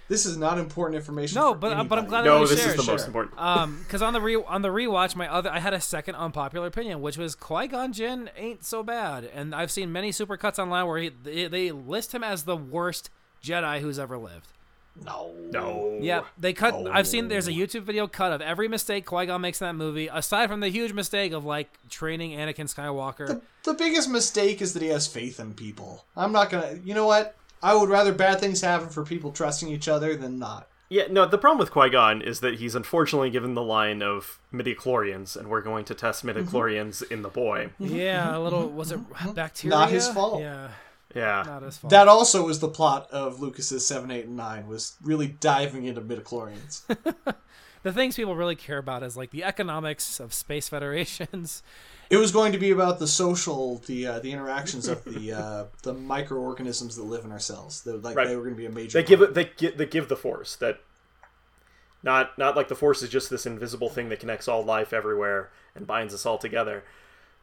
[0.08, 1.36] this is not important information.
[1.36, 2.08] No, for but- uh, but I'm anybody.
[2.10, 2.94] glad No, we this share, is the share.
[2.96, 3.40] most important.
[3.40, 6.68] Um, because on the re on the rewatch, my other I had a second unpopular
[6.68, 10.88] opinion, which was Qui Gon Jinn ain't so bad, and I've seen many supercuts online
[10.88, 13.10] where he, they, they list him as the worst
[13.44, 14.48] Jedi who's ever lived.
[15.04, 15.34] No.
[15.52, 15.98] No.
[16.02, 16.74] Yeah, they cut.
[16.74, 16.90] Oh.
[16.92, 19.76] I've seen there's a YouTube video cut of every mistake Qui Gon makes in that
[19.76, 23.28] movie, aside from the huge mistake of like training Anakin Skywalker.
[23.28, 26.06] The, the biggest mistake is that he has faith in people.
[26.16, 26.80] I'm not gonna.
[26.84, 27.36] You know what?
[27.62, 30.68] I would rather bad things happen for people trusting each other than not.
[30.90, 34.40] Yeah, no, the problem with Qui Gon is that he's unfortunately given the line of
[34.52, 37.14] midichlorians, and we're going to test midichlorians mm-hmm.
[37.14, 37.70] in the boy.
[37.78, 38.76] yeah, a little mm-hmm.
[38.76, 39.34] was it mm-hmm.
[39.34, 39.78] bacteria?
[39.78, 40.42] Not his fault.
[40.42, 40.70] Yeah,
[41.16, 41.44] Yeah.
[41.46, 41.90] not his fault.
[41.92, 44.68] That also was the plot of Lucas's seven, eight, and nine.
[44.68, 46.82] Was really diving into midichlorians.
[47.84, 51.64] the things people really care about is like the economics of space federations.
[52.12, 55.66] it was going to be about the social, the uh, the interactions of the uh,
[55.84, 57.82] the microorganisms that live in our cells.
[57.82, 58.28] That like Right.
[58.28, 59.02] they were going to be a major.
[59.02, 59.34] They give it.
[59.34, 59.78] They give.
[59.78, 60.80] They give the force that.
[62.02, 65.50] Not not like the force is just this invisible thing that connects all life everywhere
[65.76, 66.84] and binds us all together.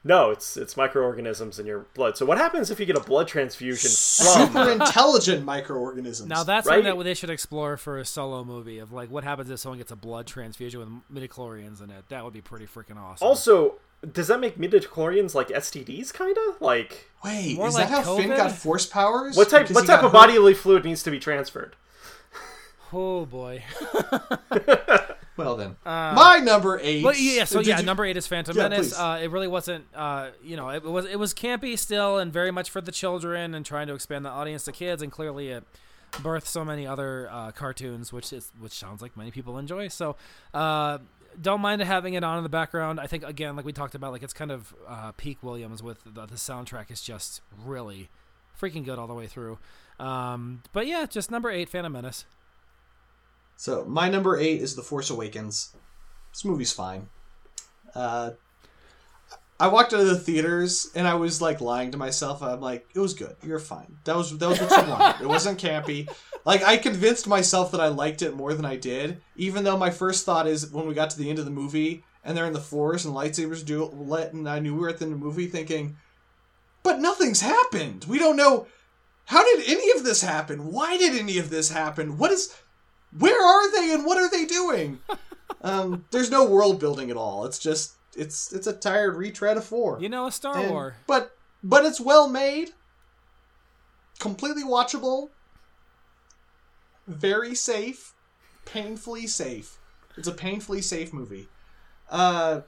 [0.07, 2.17] No, it's it's microorganisms in your blood.
[2.17, 4.47] So what happens if you get a blood transfusion from?
[4.47, 6.29] super intelligent microorganisms.
[6.29, 6.77] Now that's Right?
[6.77, 9.79] something that they should explore for a solo movie of like what happens if someone
[9.79, 10.89] gets a blood transfusion with
[11.23, 12.05] midichlorians in it.
[12.09, 13.27] That would be pretty freaking awesome.
[13.27, 13.77] Also,
[14.13, 16.13] does that make midichlorians like STDs?
[16.15, 19.37] Kind of like wait, More is like that how Finn got force powers?
[19.37, 19.63] what type?
[19.63, 20.29] Because What type of hurt?
[20.29, 21.75] bodily fluid needs to be transferred?
[22.93, 23.65] oh boy.
[25.37, 27.03] Well then, my number eight.
[27.03, 28.99] But yeah, so yeah, you- number eight is Phantom Yeah, Menace.
[28.99, 32.51] Uh, it really wasn't, uh, you know, it was it was campy still and very
[32.51, 35.03] much for the children and trying to expand the audience to kids.
[35.03, 35.65] And clearly, it
[36.13, 39.89] birthed so many other uh, cartoons, which is which sounds like many people enjoy.
[39.89, 40.17] So.
[40.55, 40.99] Uh,
[41.39, 42.99] don't mind having it on in the background.
[42.99, 46.03] I think again, like we talked about, like it's kind of uh, peak Williams with
[46.05, 48.09] the, the soundtrack is just really
[48.59, 49.59] freaking good all the way through.
[50.01, 52.25] Um, but yeah, just number eight, Phantom Menace.
[53.57, 55.75] So my number eight is The Force Awakens.
[56.33, 57.09] This movie's fine.
[57.95, 58.33] Uh,
[59.59, 62.43] I walked out of the theaters and I was like lying to myself.
[62.43, 63.37] I'm like, it was good.
[63.43, 63.97] You're fine.
[64.05, 65.21] That was that was what you wanted.
[65.23, 66.11] It wasn't campy.
[66.45, 69.91] Like I convinced myself that I liked it more than I did, even though my
[69.91, 72.53] first thought is when we got to the end of the movie and they're in
[72.53, 75.21] the forest and lightsabers do let and I knew we were at the end of
[75.21, 75.97] the movie thinking,
[76.83, 78.05] but nothing's happened.
[78.07, 78.67] We don't know
[79.25, 80.71] how did any of this happen?
[80.71, 82.19] Why did any of this happen?
[82.19, 82.55] What is
[83.19, 85.01] where are they and what are they doing?
[85.63, 87.45] um, there's no world building at all.
[87.45, 89.99] It's just it's it's a tired retread of four.
[90.01, 90.97] You know, a Star And- War.
[91.07, 92.71] But but it's well made,
[94.19, 95.31] completely watchable,
[97.07, 98.15] very safe,
[98.65, 99.79] painfully safe.
[100.17, 101.49] It's a painfully safe movie.
[102.11, 102.61] Uh,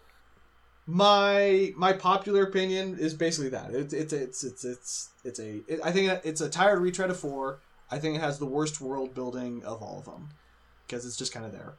[0.87, 5.81] my my popular opinion is basically that it's it's it's it's it's it's a it,
[5.85, 7.61] I think it's a tired retread of four.
[7.91, 10.29] I think it has the worst world building of all of them
[10.87, 11.75] because it's just kind of there.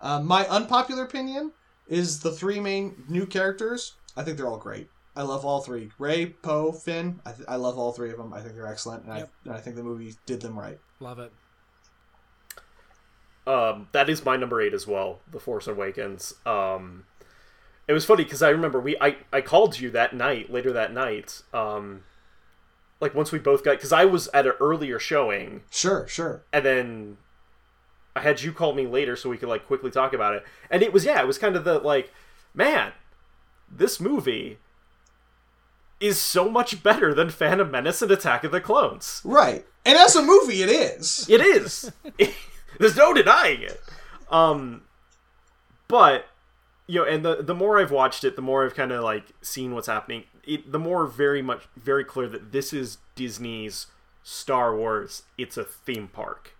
[0.00, 1.52] Uh, my unpopular opinion
[1.88, 3.94] is the three main new characters.
[4.16, 4.88] I think they're all great.
[5.16, 7.20] I love all three: Rey, Poe, Finn.
[7.24, 8.32] I, th- I love all three of them.
[8.32, 9.30] I think they're excellent, and, Yep.
[9.44, 10.78] I, and I think the movie did them right.
[11.00, 11.32] Love it.
[13.46, 15.20] Um, that is my number eight as well.
[15.30, 16.34] The Force Awakens.
[16.46, 17.04] Um,
[17.86, 20.92] it was funny because I remember we I, I called you that night later that
[20.92, 21.42] night.
[21.52, 22.04] Um,
[23.00, 26.42] like once we both got because I was at an earlier showing Sure, sure.
[26.52, 27.16] and then
[28.16, 30.44] I had you call me later so we could like quickly talk about it.
[30.70, 32.12] And it was yeah, it was kind of the like,
[32.54, 32.92] man,
[33.70, 34.58] this movie
[36.00, 39.20] is so much better than Phantom Menace and Attack of the Clones.
[39.24, 39.64] Right.
[39.86, 41.26] And as a movie, it is.
[41.28, 41.90] It is.
[42.78, 43.80] There's no denying it.
[44.30, 44.82] Um,
[45.88, 46.26] but
[46.86, 49.24] you know, and the the more I've watched it, the more I've kind of like
[49.42, 50.24] seen what's happening.
[50.46, 53.86] It, the more very much very clear that this is Disney's
[54.22, 55.22] Star Wars.
[55.38, 56.56] It's a theme park.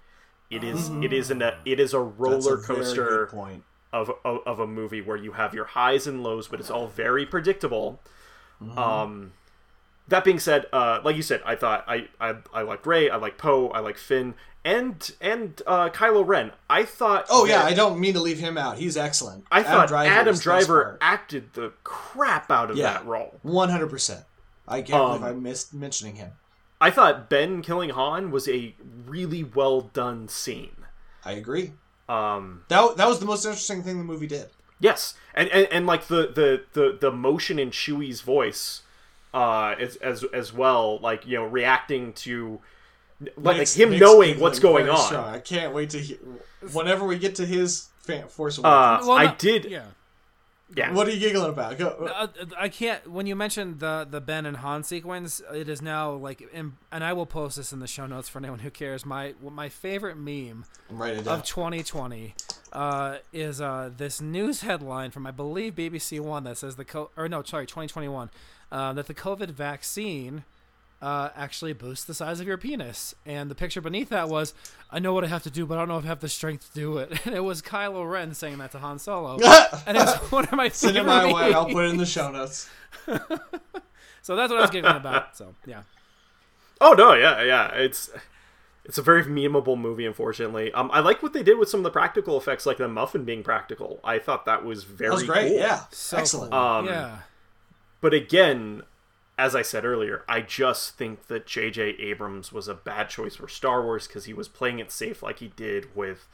[0.51, 0.89] It is.
[1.03, 1.59] It isn't a.
[1.65, 3.65] It is a That's a roller coaster point.
[3.93, 6.87] of, of of a movie where you have your highs and lows, but it's all
[6.87, 8.01] very predictable.
[8.77, 9.33] Um,
[10.09, 13.17] that being said, uh, like you said, I thought I I, I like Rey, I
[13.17, 14.35] like Poe, I like Finn,
[14.65, 16.53] and and uh, Kylo Ren.
[16.69, 17.27] I thought.
[17.31, 18.79] Oh yeah, I don't mean to leave him out.
[18.79, 19.45] He's excellent.
[19.51, 22.93] I thought Adam was the best Driver acted the crap out of Yeah.
[22.95, 23.39] that role.
[23.43, 24.25] One hundred percent.
[24.67, 26.33] I can't Um, believe I missed mentioning him.
[26.81, 28.75] I thought Ben killing Han was a
[29.07, 30.77] really well done scene.
[31.25, 31.73] I agree.
[32.09, 34.49] Um, That that was the most interesting thing the movie did.
[34.81, 38.83] Yes, and and, and like the, the the the motion in Chewie's voice,
[39.35, 42.61] uh, as as as well, like you know, reacting to
[43.37, 44.97] like, Makes- him makes knowing giggling what's going on.
[44.99, 45.35] strong.
[45.35, 46.19] I can't wait to hear.
[46.73, 48.63] Whenever we get to his fan, Force Uh,
[49.03, 49.65] Well, I no- did.
[49.67, 49.83] Yeah.
[50.75, 50.93] Yeah.
[50.93, 51.79] what are you giggling about?
[51.79, 51.89] Go.
[51.89, 52.27] Uh,
[52.59, 53.09] I can't.
[53.09, 57.05] When you mentioned the the Ben and Han sequence, it is now like, in, and
[57.05, 59.05] I will post this in the show notes for anyone who cares.
[59.07, 61.41] My my favorite meme Write it down.
[61.41, 62.35] of 2020
[62.73, 67.11] uh, is uh, this news headline from I believe BBC One that says the co-
[67.17, 68.31] or no sorry 2021
[68.75, 70.45] uh, that the COVID vaccine
[71.01, 74.53] uh, actually boosts the size of your penis, and the picture beneath that was
[74.91, 76.29] I know what I have to do, but I don't know if I have the
[76.29, 77.09] strength to do it.
[77.27, 79.39] And it was Kylo Ren saying that to Han Solo,
[79.87, 81.53] and it's one of my Send it my way.
[81.55, 82.69] I'll put it in the show notes.
[84.23, 85.37] So that's what I was giggling about.
[85.37, 85.83] So yeah.
[86.81, 87.69] Oh no, yeah, yeah.
[87.75, 88.11] It's
[88.85, 90.73] it's a very memeable movie, unfortunately.
[90.73, 93.25] Um, I like what they did with some of the practical effects, like the muffin
[93.25, 94.01] being practical.
[94.05, 95.49] I thought that was very That was great.
[95.49, 95.59] cool.
[95.59, 96.53] Yeah, So excellent.
[96.55, 97.19] Um, yeah.
[98.05, 98.83] But again,
[99.39, 101.97] as I said earlier, I just think that J.J.
[101.99, 105.39] Abrams was a bad choice for Star Wars because he was playing it safe like
[105.39, 106.29] he did with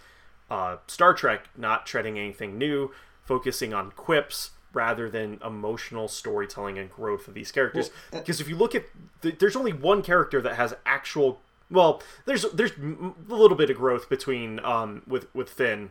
[0.51, 2.91] uh, Star Trek, not treading anything new,
[3.23, 7.91] focusing on quips rather than emotional storytelling and growth of these characters.
[8.11, 8.87] Because if you look at,
[9.21, 11.41] the, there's only one character that has actual.
[11.71, 15.91] Well, there's there's a little bit of growth between um, with with Finn,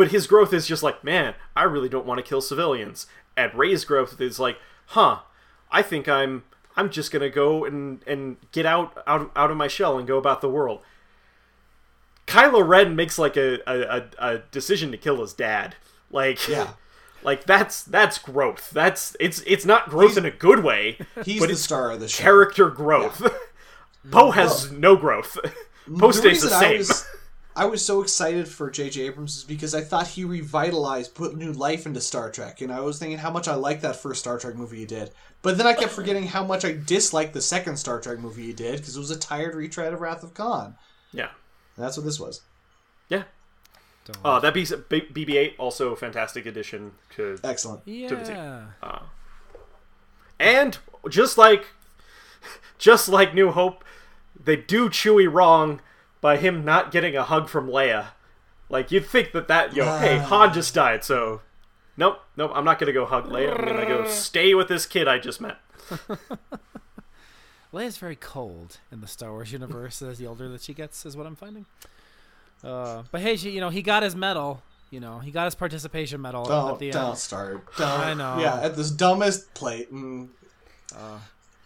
[0.00, 3.06] but his growth is just like, man, I really don't want to kill civilians.
[3.46, 5.20] Rey's growth is like, huh,
[5.70, 6.44] I think I'm
[6.76, 10.18] I'm just gonna go and and get out out out of my shell and go
[10.18, 10.80] about the world.
[12.26, 15.74] Kylo Ren makes like a a, a, decision to kill his dad.
[16.10, 16.70] Like Yeah.
[17.22, 18.70] like that's that's growth.
[18.70, 22.08] That's it's it's not growth in a good way, He's but the star of the
[22.08, 22.22] show.
[22.22, 23.22] character growth.
[24.10, 25.36] Poe has no growth.
[25.98, 26.78] Poe stays the reason I same.
[26.78, 27.06] was,
[27.56, 29.02] I was so excited for J.J.
[29.02, 32.80] Abrams is because I thought he revitalized, put new life into Star Trek, and I
[32.80, 35.10] was thinking how much I liked that first Star Trek movie he did.
[35.42, 38.52] But then I kept forgetting how much I disliked the second Star Trek movie he
[38.52, 40.76] did because it was a tired retread of Wrath of Khan.
[41.12, 41.30] yeah.
[41.76, 42.42] And that's what this was.
[43.08, 43.24] Yeah.
[44.24, 47.84] Uh, that beats BB-8 also a fantastic addition to Excellent.
[47.84, 48.36] to the team.
[48.36, 48.98] Yeah.
[50.38, 50.78] And
[51.08, 51.66] just like
[52.78, 53.84] just like New Hope,
[54.42, 55.80] they do Chewie wrong
[56.20, 58.08] by him not getting a hug from Leia.
[58.68, 61.40] Like you'd think that that yo, hey, Han just died, so
[61.96, 63.58] nope, nope, I'm not gonna go hug Leia.
[63.58, 65.58] I'm gonna go stay with this kid I just met.
[67.72, 71.16] Leia's very cold in the Star Wars universe as the older that she gets, is
[71.16, 71.66] what I'm finding.
[72.64, 74.62] Uh, but hey, she, you know, he got his medal.
[74.90, 77.18] You know, he got his participation medal at Don't, the don't end.
[77.18, 77.64] start.
[77.76, 77.88] Don't.
[77.88, 78.38] I know.
[78.40, 79.92] Yeah, at this dumbest plate.
[79.92, 80.28] Mm.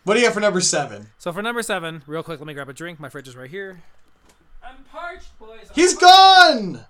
[0.05, 1.09] what do you have for number seven?
[1.16, 3.00] So for number seven, real quick, let me grab a drink.
[3.00, 3.82] My fridge is right here.
[4.76, 5.70] I'm parched, boys.
[5.74, 6.84] He's gone!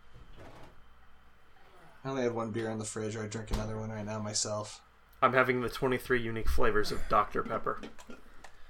[2.05, 3.17] I only had one beer in the fridge.
[3.17, 4.81] or I drink another one right now myself.
[5.23, 7.43] I'm having the 23 unique flavors of Dr.
[7.43, 7.81] Pepper.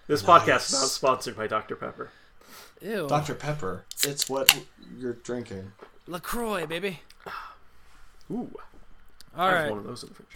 [0.06, 1.74] This podcast is not sponsored by Dr.
[1.76, 2.10] Pepper.
[2.80, 3.06] Ew.
[3.08, 3.34] Dr.
[3.34, 3.84] Pepper.
[4.04, 4.56] It's what
[4.98, 5.72] you're drinking.
[6.06, 7.00] Lacroix, baby.
[8.30, 8.50] Ooh,
[9.36, 10.28] All I have right, one of those in the fridge.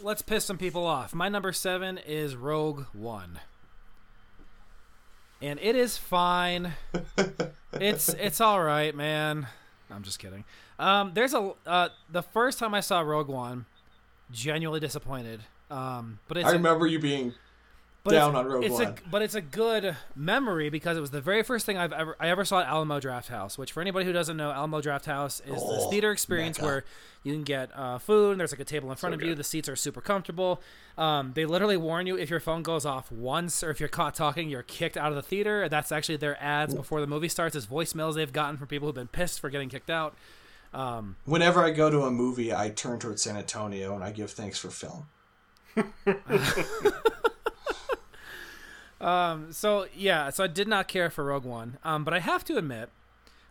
[0.00, 1.14] let's piss some people off.
[1.14, 3.40] My number seven is Rogue One,
[5.42, 6.74] and it is fine.
[7.72, 9.46] it's it's all right, man.
[9.90, 10.44] I'm just kidding.
[10.78, 13.66] Um, there's a uh, the first time I saw Rogue One,
[14.30, 15.40] genuinely disappointed.
[15.70, 17.34] Um, but it's I a- remember you being
[18.08, 18.86] but down it's, on One.
[18.86, 22.16] A, but it's a good memory because it was the very first thing I've ever
[22.18, 23.56] I ever saw at Alamo Drafthouse.
[23.58, 26.84] Which for anybody who doesn't know, Alamo Drafthouse is this Oh, theater experience where
[27.22, 28.32] you can get uh, food.
[28.32, 29.34] and There's like a table in front of you.
[29.34, 30.60] The seats are super comfortable.
[30.96, 34.14] Um, they literally warn you if your phone goes off once or if you're caught
[34.14, 35.68] talking, you're kicked out of the theater.
[35.68, 37.54] That's actually their ads before the movie starts.
[37.54, 40.14] Is voicemails they've gotten from people who've been pissed for getting kicked out.
[40.74, 44.30] Um, Whenever I go to a movie, I turn towards San Antonio and I give
[44.30, 45.06] thanks for film.
[49.00, 52.44] Um, so yeah, so I did not care for Rogue One, um, but I have
[52.46, 52.88] to admit,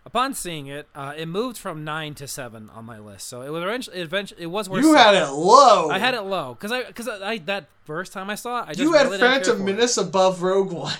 [0.06, 3.28] upon seeing it, uh, it moved from nine to seven on my list.
[3.28, 4.84] So it was eventually, eventually it was worth.
[4.84, 5.89] You had it low.
[5.89, 8.64] I had it low because I because I, I that first time I saw it,
[8.64, 9.64] I just You had really Phantom.
[9.64, 10.93] Menace above Rogue One.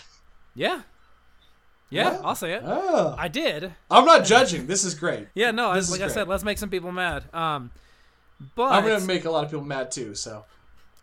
[0.56, 0.82] Yeah,
[1.89, 2.22] yeah, Yeah.
[2.24, 2.64] I'll say it.
[2.66, 3.16] Oh.
[3.18, 3.74] I did.
[3.91, 4.66] I'm not judging.
[4.68, 5.28] This is great.
[5.36, 6.12] Yeah, no, I, like I great.
[6.12, 7.26] said, let's make some people mad.
[7.34, 7.72] Um,
[8.56, 10.16] but I'm gonna make a lot of people mad too.
[10.16, 10.45] So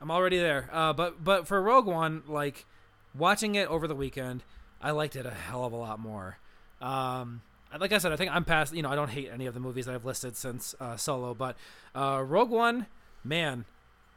[0.00, 0.68] I'm already there.
[0.72, 2.64] Uh, but but for Rogue One, like
[3.16, 4.42] watching it over the weekend,
[4.80, 6.38] I liked it a hell of a lot more.
[6.80, 7.42] Um,
[7.78, 8.74] like I said, I think I'm past.
[8.74, 11.34] You know, I don't hate any of the movies that I've listed since uh, Solo,
[11.34, 11.56] but
[11.94, 12.86] uh, Rogue One,
[13.22, 13.64] man.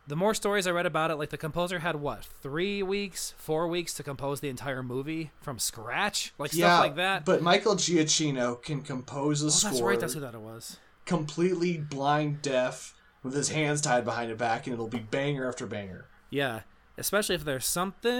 [0.05, 3.67] The more stories I read about it, like the composer had what three weeks, four
[3.67, 7.25] weeks to compose the entire movie from scratch, like yeah, stuff like that.
[7.25, 9.99] But Michael Giacchino can compose a oh, score that's right.
[9.99, 10.77] That's who that it was.
[11.05, 15.65] completely blind deaf with his hands tied behind his back, and it'll be banger after
[15.65, 16.05] banger.
[16.29, 16.61] Yeah,
[16.97, 18.11] especially if there's something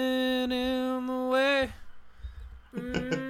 [0.51, 1.71] in the way.
[2.75, 3.27] Mm.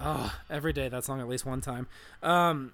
[0.00, 1.86] Oh, every day that song at least one time.
[2.22, 2.72] Um,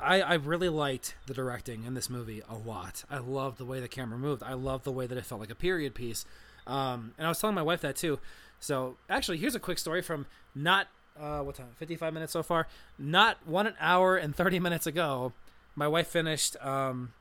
[0.00, 3.04] I I really liked the directing in this movie a lot.
[3.10, 4.42] I loved the way the camera moved.
[4.42, 6.24] I loved the way that it felt like a period piece.
[6.66, 8.18] Um, and I was telling my wife that too.
[8.60, 10.88] So actually, here's a quick story from not
[11.18, 11.68] uh, what time?
[11.76, 12.66] 55 minutes so far.
[12.98, 15.32] Not one hour and 30 minutes ago.
[15.74, 17.12] My wife finished um,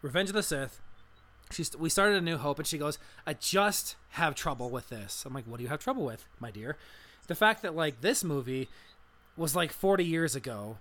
[0.00, 0.80] Revenge of the Sith.
[1.52, 5.24] She's, we started a new hope and she goes i just have trouble with this.
[5.26, 6.76] I'm like what do you have trouble with my dear?
[7.26, 8.68] The fact that like this movie
[9.36, 10.78] was like 40 years ago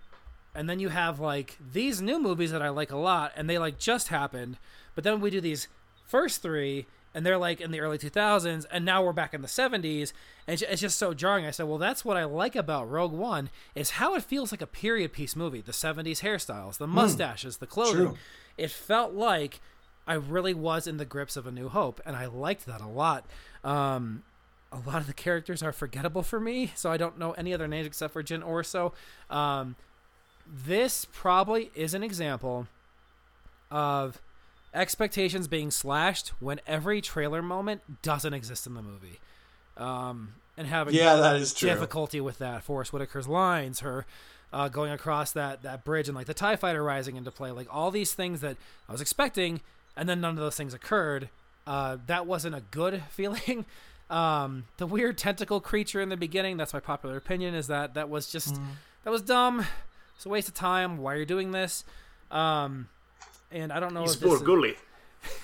[0.54, 3.58] and then you have like these new movies that i like a lot and they
[3.58, 4.58] like just happened
[4.96, 5.68] but then we do these
[6.06, 9.48] first three and they're like in the early 2000s and now we're back in the
[9.48, 10.14] 70s
[10.48, 11.46] and it's- just so jarring.
[11.46, 14.62] I said well that's what i like about rogue one is how it feels like
[14.62, 15.62] a period piece movie.
[15.62, 16.96] The 70s hairstyles the hmm.
[16.96, 18.08] mustaches the clothing.
[18.08, 18.18] True.
[18.58, 19.62] it felt like
[20.12, 22.88] I really was in the grips of A New Hope, and I liked that a
[22.88, 23.26] lot.
[23.64, 24.24] Um,
[24.70, 27.66] a lot of the characters are forgettable for me, so I don't know any other
[27.66, 28.92] names except for Jyn Orso.
[29.30, 29.78] Um,
[30.46, 32.68] this probably is an example
[33.70, 34.22] of
[34.74, 39.20] expectations being slashed when every trailer moment doesn't exist in the movie.
[39.78, 41.70] Um, and having Yeah, that is true.
[41.70, 42.64] difficulty with that.
[42.64, 44.06] Forest Whitaker's lines, her
[44.52, 47.74] uh, going across that that bridge, and like the Tie Fighter rising into play, like
[47.74, 48.58] all these things that
[48.90, 49.62] I was expecting,
[49.96, 51.30] and then none of those things occurred.
[51.68, 53.66] Uh, that wasn't a good feeling.
[54.10, 58.10] Um, the weird tentacle creature in the beginning, that's my popular opinion, is that that
[58.10, 58.60] was just
[59.04, 59.66] that was dumb.
[60.16, 60.98] It's a waste of time.
[60.98, 61.84] Why are you doing this?
[62.30, 62.88] Um,
[63.52, 64.76] and I don't know He's if this is- Bulgurli.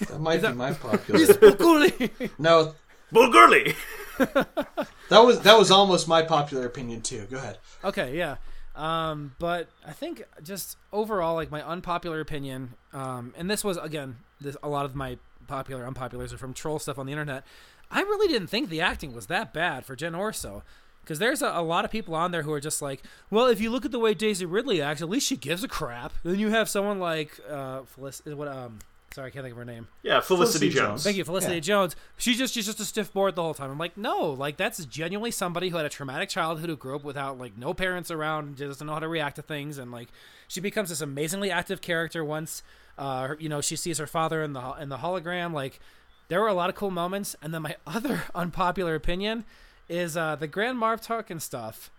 [0.10, 1.20] That might be my popular.
[1.20, 2.30] Bulgurli.
[2.40, 2.74] no,
[3.14, 3.76] Bulgurli!
[4.18, 7.28] that was that was almost my popular opinion too.
[7.30, 7.60] Go ahead.
[7.84, 8.38] Okay, yeah.
[8.78, 14.18] Um, but I think just overall, like my unpopular opinion, um, and this was again,
[14.40, 15.18] this, a lot of my
[15.48, 17.44] popular unpopulars are from troll stuff on the internet.
[17.90, 20.62] I really didn't think the acting was that bad for Jen Orso,
[21.02, 23.02] because there's a, a lot of people on there who are just like,
[23.32, 25.68] well, if you look at the way Daisy Ridley acts, at least she gives a
[25.68, 26.14] crap.
[26.24, 28.80] Then you have someone like uh, Felicity, what um,
[29.18, 29.88] sorry, I can't think of her name.
[30.04, 30.88] Yeah, Felicity, Felicity Jones.
[30.90, 31.04] Jones.
[31.04, 31.60] Thank you, Felicity Yeah.
[31.62, 31.96] Jones.
[32.18, 33.72] She's just she's just a stiff board the whole time.
[33.72, 37.04] I'm like, no, like that's genuinely somebody who had a traumatic childhood who grew up
[37.04, 40.10] without like no parents around, and doesn't know how to react to things, and like
[40.48, 42.64] she becomes this amazingly active character once,
[42.98, 45.52] uh, her, you know, she sees her father in the in the hologram.
[45.52, 45.80] Like,
[46.28, 47.36] there were a lot of cool moments.
[47.42, 49.46] And then my other unpopular opinion
[49.90, 51.90] is uh, the Grand Moff Tarkin stuff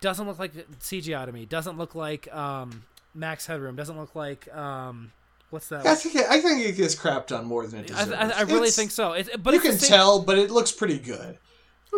[0.00, 1.46] doesn't look like CGI to me.
[1.46, 3.76] Doesn't look like um, Max Headroom.
[3.76, 5.12] Doesn't look like um,
[5.50, 5.86] what's that?
[5.86, 8.12] I think it, I think it gets crapped on more than it I, deserves.
[8.12, 9.12] I, I really It's- think so.
[9.12, 11.38] It, but You can same- tell, but it looks pretty good.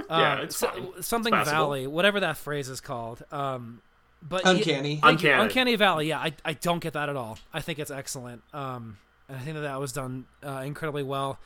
[0.08, 1.02] Yeah, uh, it's so- fine.
[1.02, 1.50] something It's.
[1.50, 3.22] Valley, whatever that phrase is called.
[3.32, 3.82] Um,
[4.22, 4.94] but Uncanny.
[4.94, 5.00] you.
[5.02, 5.42] Uncanny.
[5.42, 6.08] Uncanny Valley.
[6.08, 7.38] Yeah, I, I don't get that at all.
[7.52, 8.42] I think it's excellent.
[8.52, 8.96] Um,
[9.28, 11.38] and I think that that was done uh, incredibly well.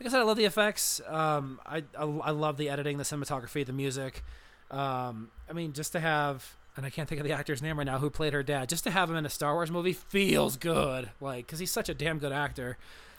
[0.00, 1.00] Like I said, I love the effects.
[1.06, 4.22] Um, I, I I love the editing, the cinematography, the music.
[4.70, 7.84] Um, I mean, just to have, and I can't think of the actor's name right
[7.86, 8.68] now who played her dad.
[8.68, 11.10] Just to have him in a Star Wars movie feels good.
[11.20, 12.76] Like, because he's such a damn good actor.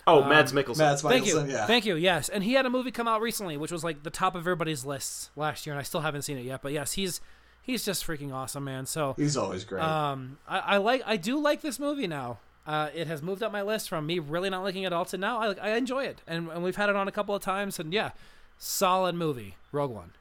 [0.08, 0.78] Oh, Mads Mikkelsen.
[0.78, 1.44] Mads Thank you.
[1.46, 1.66] Yeah.
[1.66, 1.96] Thank you.
[1.96, 4.42] Yes, and he had a movie come out recently, which was like the top of
[4.42, 6.62] everybody's lists last year, and I still haven't seen it yet.
[6.62, 7.22] But yes, he's
[7.64, 8.86] he's just freaking awesome, man.
[8.86, 9.84] So He's always great.
[9.84, 12.38] um, I, I like I do like this movie now.
[12.68, 15.18] Uh, it has moved up my list from me really not liking it all to
[15.18, 17.80] now I, I enjoy it, and, and we've had it on a couple of times,
[17.80, 18.12] and yeah,
[18.60, 19.56] solid movie.
[19.72, 20.12] Rogue One.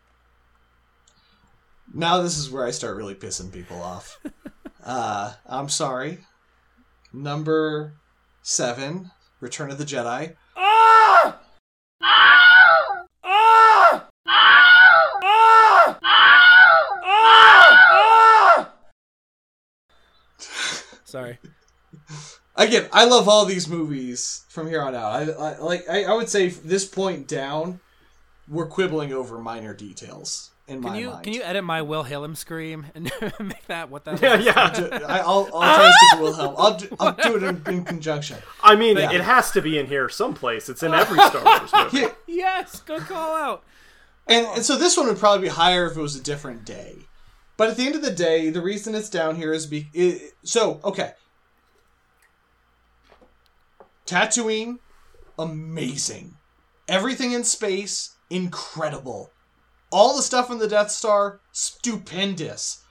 [1.93, 4.19] Now this is where I start really pissing people off.
[4.85, 6.19] uh, I'm sorry.
[7.13, 7.95] Number
[8.43, 9.11] seven,
[9.41, 10.35] Return of the Jedi.
[21.05, 21.39] Sorry.
[22.57, 25.13] again, I love all these movies from here on out.
[25.13, 25.89] I, I like.
[25.89, 27.79] I, I would say this point down,
[28.49, 31.25] we're quibbling over minor details in Can my you mind.
[31.25, 33.05] can you edit my Will Wilhelm scream and
[33.41, 34.21] make that what that?
[34.23, 34.45] Yeah, was?
[34.45, 35.01] yeah.
[35.07, 36.55] I, I'll, I'll try to stick to Wilhelm.
[36.59, 38.39] I'll do, I'll do it in, in conjunction.
[38.63, 39.13] I mean, Yeah.
[39.13, 40.69] it has to be in here someplace.
[40.69, 41.99] It's in every Star Wars movie.
[42.07, 43.63] Yeah, Yes, good call out.
[44.27, 46.97] And, and so this one would probably be higher if it was a different day.
[47.59, 50.33] But at the end of the day, the reason it's down here is be it,
[50.43, 51.13] so okay.
[54.07, 54.79] Tatooine,
[55.39, 56.37] amazing.
[56.89, 59.31] Everything in space, incredible.
[59.95, 62.83] All the stuff in the Death Star, stupendous.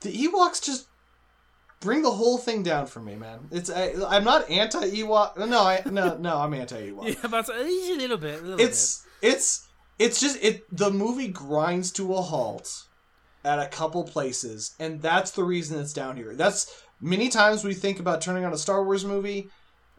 [0.00, 0.88] The Ewoks just
[1.80, 3.48] bring the whole thing down for me, man.
[3.50, 5.36] It's I, I'm not anti Ewok.
[5.36, 8.40] No, I no no I'm anti Ewok Yeah, about a little bit.
[8.40, 12.86] A little it's it's it's just it the movie grinds to a halt
[13.44, 17.74] at a couple places and that's the reason it's down here that's many times we
[17.74, 19.48] think about turning on a star wars movie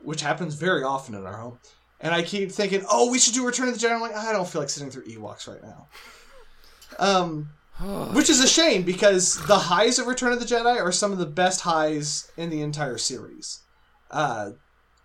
[0.04, 1.58] which happens very often in our home
[2.00, 4.32] and i keep thinking oh we should do return of the jedi i'm like i
[4.32, 5.88] don't feel like sitting through ewoks right now
[7.00, 7.50] um
[8.14, 11.20] which is a shame because the highs of Return of the Jedi are some of
[11.20, 13.60] the best highs in the entire series.
[14.10, 14.52] Uh,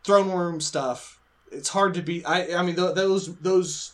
[0.04, 1.20] throne room stuff.
[1.50, 2.24] It's hard to beat.
[2.26, 3.92] I I mean th- those those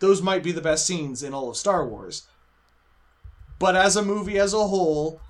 [0.00, 2.26] those might be the best scenes in all of Star Wars.
[3.60, 5.20] But as a movie as a whole,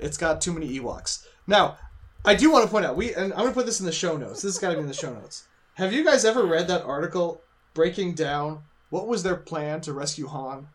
[0.00, 1.24] it's got too many Ewoks.
[1.46, 1.78] Now,
[2.24, 4.16] I do want to point out we and I'm gonna put this in the show
[4.16, 4.42] notes.
[4.42, 5.44] This has got to be in the show notes.
[5.76, 7.42] Have you guys ever read that article
[7.74, 10.68] breaking down what was their plan to rescue Han?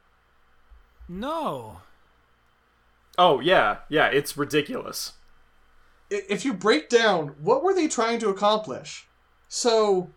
[1.08, 1.82] no.
[3.18, 4.08] Oh yeah, yeah.
[4.08, 5.14] It's ridiculous.
[6.10, 9.08] if you break down what were they trying to accomplish
[9.48, 10.10] so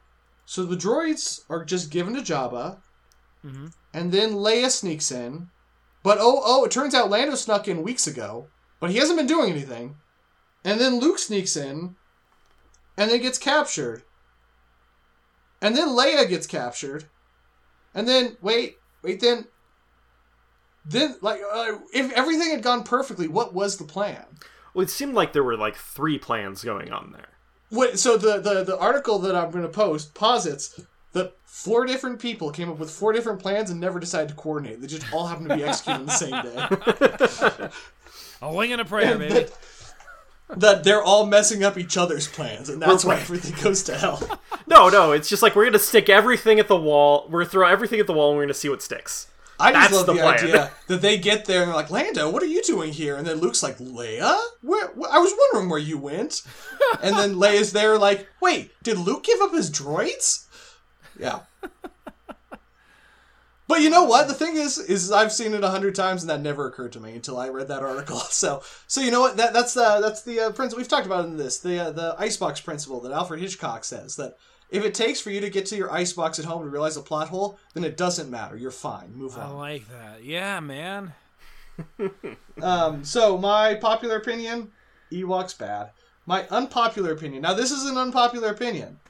[0.45, 2.79] so the droids are just given to jabba
[3.45, 3.73] Mhm.
[3.93, 5.51] and then leia sneaks in
[6.03, 8.49] but oh oh it turns out lando snuck in weeks ago
[8.81, 9.97] but he hasn't been doing anything
[10.65, 11.95] and then luke sneaks in
[12.97, 14.03] and then gets captured
[15.61, 17.05] and then leia gets captured
[17.95, 19.47] and then wait wait then
[20.85, 24.25] then like uh, if everything had gone perfectly what was the plan
[24.75, 27.29] Well, it seemed like there were like three plans going on there.
[27.71, 30.81] What, so the, the the article that I'm going to post posits
[31.13, 34.81] that four different people came up with four different plans and never decided to coordinate.
[34.81, 37.69] They just all happened to be executed on the same day.
[38.43, 39.33] A wing and a prayer, baby.
[39.33, 39.53] that,
[40.49, 44.41] that they're all messing up each other's plans, and that's why everything goes to hell.
[44.67, 45.13] No, no.
[45.13, 47.27] It's just like we're gonna stick everything at the wall.
[47.29, 49.27] We're gonna throw everything at the wall, and we're gonna see what sticks.
[49.61, 52.31] I just That's love the the, idea that they get there and they're like, Lando,
[52.31, 53.17] what are you doing here?
[53.17, 54.37] And then Luke's like, Leia?
[54.63, 56.43] Where, wh- I was wondering where you went.
[57.03, 60.47] and then Leia's there like, wait, did Luke give up his droids?
[61.19, 61.41] Yeah.
[63.67, 64.29] But you know what?
[64.29, 67.01] The thing is, is I've seen it a hundred times, and that never occurred to
[67.01, 68.21] me until I read that article.
[68.31, 69.37] So, so you know what?
[69.37, 72.15] That that's the that's the uh, principle we've talked about in this the uh, the
[72.19, 74.37] icebox principle that Alfred Hitchcock says that
[74.71, 77.03] if it takes for you to get to your icebox at home to realize a
[77.03, 78.57] plot hole, then it doesn't matter.
[78.57, 79.15] You're fine.
[79.15, 79.43] Move on.
[79.43, 80.25] I like that.
[80.25, 81.13] Yeah, man.
[82.63, 84.71] Um, so my popular opinion,
[85.11, 85.91] Ewoks bad.
[86.25, 87.43] My unpopular opinion.
[87.43, 89.01] Now this is an unpopular opinion.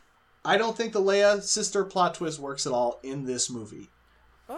[0.44, 3.90] I don't think the Leia sister plot twist works at all in this movie.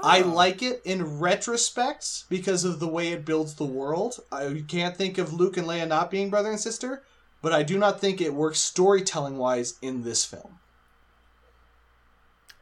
[0.02, 0.28] I Oh.
[0.28, 4.18] like it in retrospect because of the way it builds the world.
[4.32, 7.04] I can't think of Luke and Leia not being brother and sister,
[7.40, 10.58] but I do not think it works storytelling wise in this film.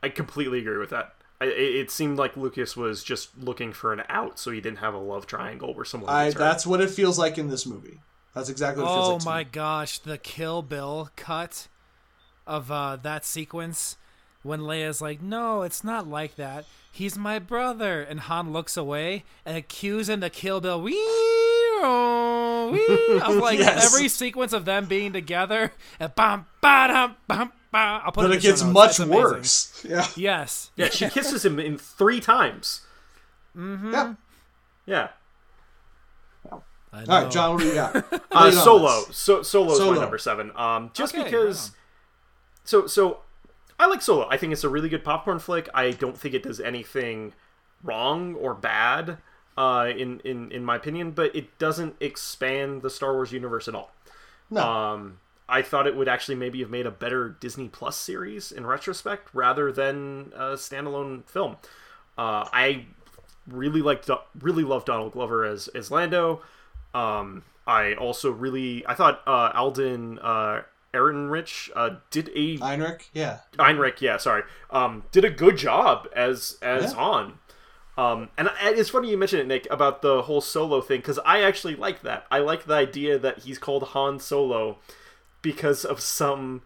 [0.03, 1.15] I completely agree with that.
[1.41, 4.79] I, it, it seemed like Lucas was just looking for an out, so he didn't
[4.79, 6.11] have a love triangle where someone.
[6.11, 8.01] I that's what it feels like in this movie.
[8.35, 9.21] That's exactly what it feels Oh like.
[9.21, 9.49] to my me.
[9.51, 11.69] gosh, the Kill Bill cut
[12.47, 13.97] of uh, that sequence
[14.45, 16.65] when Leia's like, "No, it's not like that.
[16.93, 20.81] He's my brother," and Han looks away and it cues into Kill Bill.
[20.81, 23.21] Wee, wee.
[23.23, 23.93] I'm like Yes.
[23.93, 28.01] every sequence of them being together and bam, ba dum, bam, ba.
[28.05, 28.73] I'll put But in it the gets notes.
[28.75, 29.85] much It's worse.
[29.89, 30.07] Yeah.
[30.17, 30.71] Yes.
[30.77, 32.83] Yeah, she kisses him in three times.
[33.57, 34.15] Yeah.
[34.87, 35.09] Yeah.
[36.93, 37.31] I All right.
[37.31, 37.97] John, what do you got?
[38.35, 38.87] Uh, Lay it on Solo.
[38.87, 39.17] us.
[39.17, 39.95] So Solo's Solo.
[39.95, 40.51] my number seven.
[40.57, 41.71] Um, just Okay, because.
[41.71, 41.79] right
[42.65, 43.19] So so,
[43.79, 44.29] I like Solo.
[44.31, 45.69] I think it's a really good popcorn flick.
[45.75, 47.33] I don't think it does anything
[47.83, 49.19] wrong or bad,
[49.57, 51.11] uh, in in in my opinion.
[51.11, 53.91] But it doesn't expand the Star Wars universe at all.
[54.51, 54.63] No.
[54.63, 55.19] Um,
[55.49, 59.29] I thought it would actually maybe have made a better Disney Plus series in retrospect
[59.35, 61.57] rather than a standalone film.
[62.17, 62.87] Uh, I
[63.47, 64.09] really liked
[64.39, 66.43] really loved Donald Glover as as Lando.
[66.95, 70.63] Um, I also really I thought uh, Alden uh,
[70.95, 73.41] Ehrenreich uh, did a Heinrich, yeah.
[73.59, 76.99] Heinrich, yeah, sorry, um, did a good job as as Yeah.
[76.99, 77.39] Han.
[77.97, 81.43] Um, and it's funny you mentioned it, Nick, about the whole Solo thing because I
[81.43, 82.27] actually like that.
[82.31, 84.79] I like the idea that he's called Han Solo
[85.43, 86.63] because of some,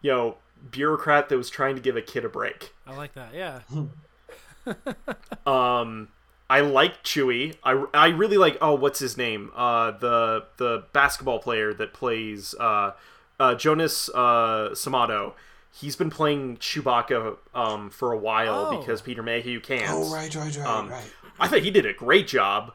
[0.00, 0.36] you know,
[0.70, 2.72] bureaucrat that was trying to give a kid a break.
[2.86, 3.34] I like that.
[3.34, 3.60] Yeah.
[5.46, 6.08] Um,
[6.48, 7.54] I like Chewie.
[7.62, 9.50] I, I really like oh what's his name?
[9.54, 12.92] Uh, the the basketball player that plays uh,
[13.40, 15.34] uh Jonas uh Samato.
[15.72, 18.78] He's been playing Chewbacca um for a while Oh.
[18.80, 19.84] because Peter Mayhew can't.
[19.90, 21.12] Oh, right, right, right, Um, right.
[21.38, 22.72] I think he did a great job.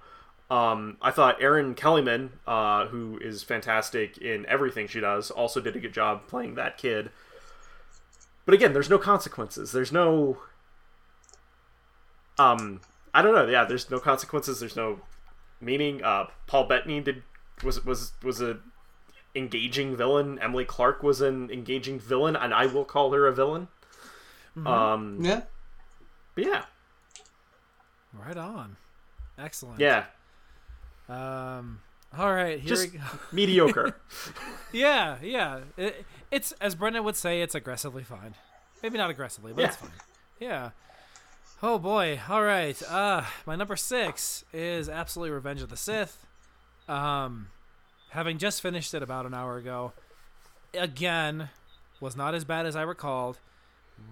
[0.51, 5.75] Um, I thought Erin Kellyman, uh, who is fantastic in everything she does, also did
[5.77, 7.09] a good job playing that kid.
[8.45, 9.71] But again, there's no consequences.
[9.71, 10.39] There's no.
[12.37, 12.81] Um,
[13.13, 13.47] I don't know.
[13.47, 14.59] Yeah, there's no consequences.
[14.59, 14.99] There's no
[15.59, 16.03] meaning.
[16.03, 17.23] Uh, Paul Bettany did
[17.63, 18.57] was was was a
[19.35, 20.39] engaging villain.
[20.39, 23.67] Emily Clarke was an engaging villain, and I will call her a villain.
[24.65, 25.43] Um, Yeah.
[26.35, 26.63] but yeah,
[28.13, 28.75] Right on.
[29.37, 29.79] Excellent.
[29.79, 30.05] yeah,
[31.09, 31.81] Um.
[32.17, 32.59] All right.
[32.59, 33.03] Here Just- we go.
[33.31, 33.95] mediocre.
[34.73, 35.15] Yeah.
[35.21, 35.61] Yeah.
[35.77, 38.35] It, it's as Brendan would say, it's aggressively fine.
[38.83, 39.91] Maybe not aggressively, but it's fine.
[40.39, 40.71] Yeah.
[41.63, 42.19] Oh boy.
[42.27, 42.81] All right.
[42.83, 46.25] Uh, my number six is absolutely Revenge of the Sith.
[46.89, 47.47] Um,
[48.11, 49.93] having just finished it about an hour ago,
[50.73, 51.49] again,
[51.99, 53.39] was not as bad as I recalled.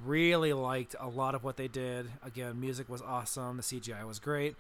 [0.06, 2.10] Really liked a lot of what they did.
[2.24, 3.58] Again, music was awesome.
[3.58, 4.56] The CGI was great.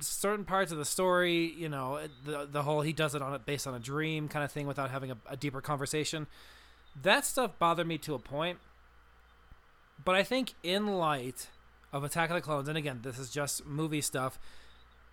[0.00, 3.46] Certain parts of the story, you know, the the whole he does it on it
[3.46, 6.26] based on a dream kind of thing without having a, a deeper conversation.
[7.00, 8.58] That stuff bothered me to a point.
[10.04, 11.48] But I think in light
[11.92, 14.38] of Attack of the Clones, and again, this is just movie stuff,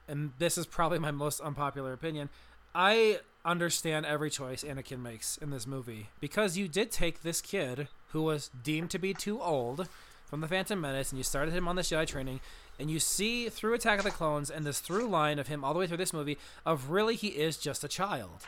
[0.07, 2.29] and this is probably my most unpopular opinion.
[2.73, 7.87] I understand every choice Anakin makes in this movie because you did take this kid
[8.09, 9.87] who was deemed to be too old
[10.25, 12.39] from the Phantom Menace and you started him on the Jedi training
[12.79, 15.73] and you see through Attack of the Clones and this through line of him all
[15.73, 18.45] the way through this movie of really he is just a child.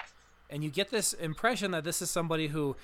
[0.49, 2.75] And you get this impression that this is somebody who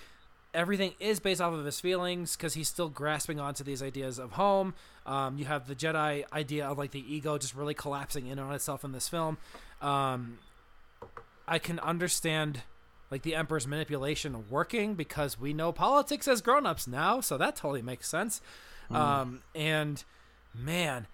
[0.54, 4.34] everything is based off of his feelings because he's still grasping onto these ideas of
[4.34, 4.74] home.
[5.06, 8.54] Um, you have the Jedi idea of like the ego just really collapsing in on
[8.54, 9.38] itself in this film.
[9.82, 10.40] Um,
[11.50, 12.62] I can understand
[13.12, 17.82] like the Emperor's manipulation working because we know politics as grown-ups now, so that totally
[17.82, 18.40] makes sense.
[18.92, 20.04] Um, and
[20.54, 21.08] man,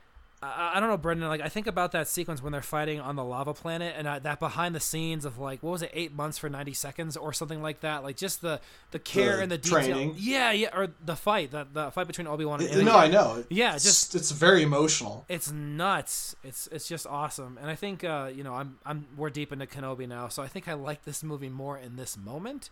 [0.45, 1.27] I, I don't know, Brendan.
[1.29, 4.19] Like I think about that sequence when they're fighting on the lava planet, and uh,
[4.19, 7.33] that behind the scenes of like what was it, eight months for ninety seconds or
[7.33, 8.03] something like that.
[8.03, 8.59] Like just the
[8.91, 9.79] the care The and the detail.
[9.81, 10.15] training.
[10.17, 12.85] Yeah, yeah, or the fight, the the fight between Obi Wan and Anakin.
[12.85, 13.43] No, I know.
[13.49, 15.25] Yeah, It's just- it's very emotional.
[15.29, 16.35] it's nuts.
[16.43, 19.65] It's it's just awesome, and I think uh, you know I'm I'm we're deep into
[19.65, 22.69] Kenobi now, so I think I like this movie more in this moment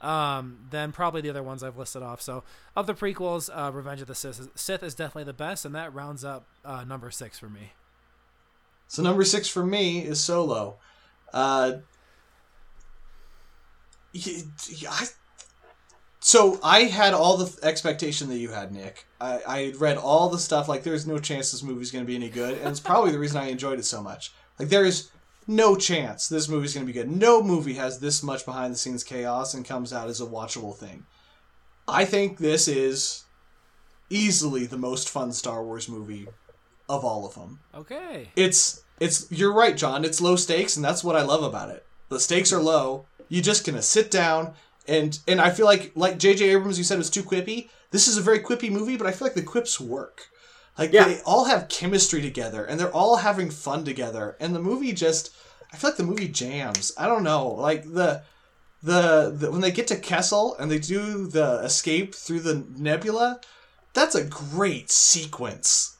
[0.00, 2.20] um, than probably the other ones I've listed off.
[2.20, 2.42] So
[2.74, 5.74] of the prequels, uh, Revenge of the Sith is, Sith is definitely the best, and
[5.74, 7.72] that rounds up uh, number six for me.
[8.88, 10.78] So number six for me is Solo.
[11.32, 11.74] Uh,
[14.14, 15.06] I,
[16.18, 19.06] so I had all the expectation that you had, Nick.
[19.20, 20.68] I, I had read all the stuff.
[20.68, 23.18] Like, there's no chance this movie's going to be any good, and it's probably the
[23.18, 24.32] reason I enjoyed it so much.
[24.58, 25.10] Like, there is
[25.46, 27.10] no chance this movie's going to be good.
[27.10, 30.76] No movie has this much behind the scenes chaos and comes out as a watchable
[30.76, 31.06] thing.
[31.88, 33.24] I think this is
[34.10, 36.26] easily the most fun Star Wars movie
[36.88, 38.28] of all of them Okay.
[38.34, 41.86] it's it's you're right john it's low stakes and that's what i love about it
[42.08, 44.54] the stakes are low you just gonna sit down
[44.88, 48.16] and and i feel like like jj abrams you said was too quippy this is
[48.16, 50.29] a very quippy movie but i feel like the quips work
[50.80, 51.04] like Yeah.
[51.04, 55.30] they all have chemistry together and they're all having fun together and the movie just
[55.72, 58.22] i feel like the movie jams i don't know like the
[58.82, 63.40] the, the when they get to kessel and they do the escape through the nebula
[63.92, 65.96] that's a great sequence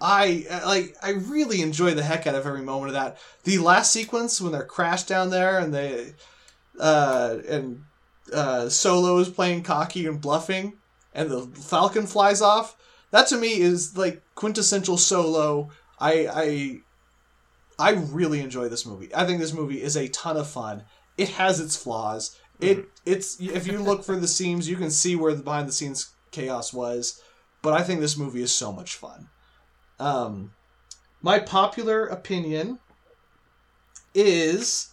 [0.00, 0.96] I like.
[1.02, 3.16] I really enjoy the heck out of every moment of that.
[3.44, 6.14] The last sequence when they're crashed down there and they,
[6.78, 7.84] uh, and
[8.32, 10.74] uh, Solo is playing cocky and bluffing,
[11.14, 12.76] and the Falcon flies off.
[13.14, 15.70] That to me is like quintessential Solo.
[16.00, 16.80] I I
[17.78, 19.14] I really enjoy this movie.
[19.14, 20.82] I think this movie is a ton of fun.
[21.16, 22.36] It has its flaws.
[22.58, 25.72] It it's if you look for the seams, you can see where the behind the
[25.72, 27.22] scenes chaos was.
[27.62, 29.28] But I think this movie is so much fun.
[30.00, 30.50] Um,
[31.22, 32.80] my popular opinion
[34.12, 34.90] is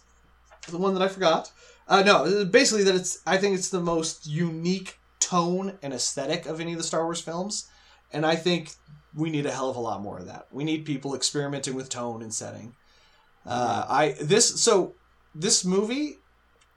[0.68, 1.50] the one that I forgot.
[1.88, 3.18] Uh, no, basically that it's.
[3.26, 7.20] I think it's the most unique tone and aesthetic of any of the Star Wars
[7.20, 7.66] films,
[8.12, 8.70] and I think
[9.14, 10.46] we need a hell of a lot more of that.
[10.50, 12.74] We need people experimenting with tone and setting.
[13.44, 14.94] Uh, I this so
[15.34, 16.18] this movie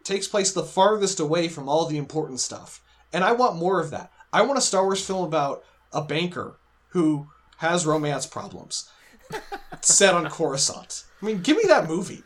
[0.03, 2.81] takes place the farthest away from all the important stuff,
[3.13, 4.11] and I want more of that.
[4.33, 6.57] I want a Star Wars film about a banker
[6.89, 8.89] who has romance problems
[9.81, 11.05] set on Coruscant.
[11.21, 12.23] I mean, give me that movie.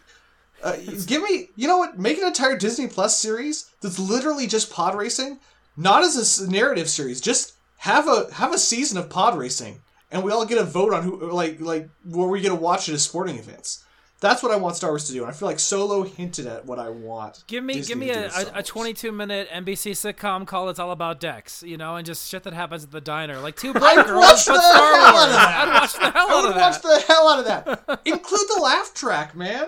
[0.62, 0.76] Uh,
[1.06, 1.98] give me, you know what?
[1.98, 5.40] Make an entire Disney Plus series that's literally just pod racing,
[5.78, 7.22] not as a narrative series.
[7.22, 9.82] Just have a have a season of pod racing,
[10.12, 12.88] and we all get a vote on who, like, like where we get to watch
[12.90, 13.84] it as sporting events.
[14.22, 16.66] That's what I want Star Wars to do, and I feel like Solo hinted at
[16.66, 17.46] what I want.
[17.48, 20.92] Give me, Disney give me a, a, a 22 minute NBC sitcom called "It's All
[20.92, 24.06] About Dex," you know, and just shit that happens at the diner, like two black
[24.06, 25.24] girls watch the Star hell Wars.
[25.24, 25.68] out of that.
[25.68, 26.84] I'd watch the hell I out would of watch that.
[26.84, 27.46] the hell out of
[27.88, 28.02] that.
[28.06, 29.68] Include the laugh track, man.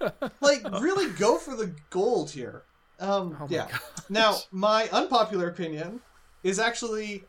[0.40, 2.62] Like, really go for the gold here.
[3.00, 3.66] Um, Oh yeah.
[3.70, 3.80] gosh.
[4.08, 6.00] Now, my unpopular opinion
[6.42, 7.24] is actually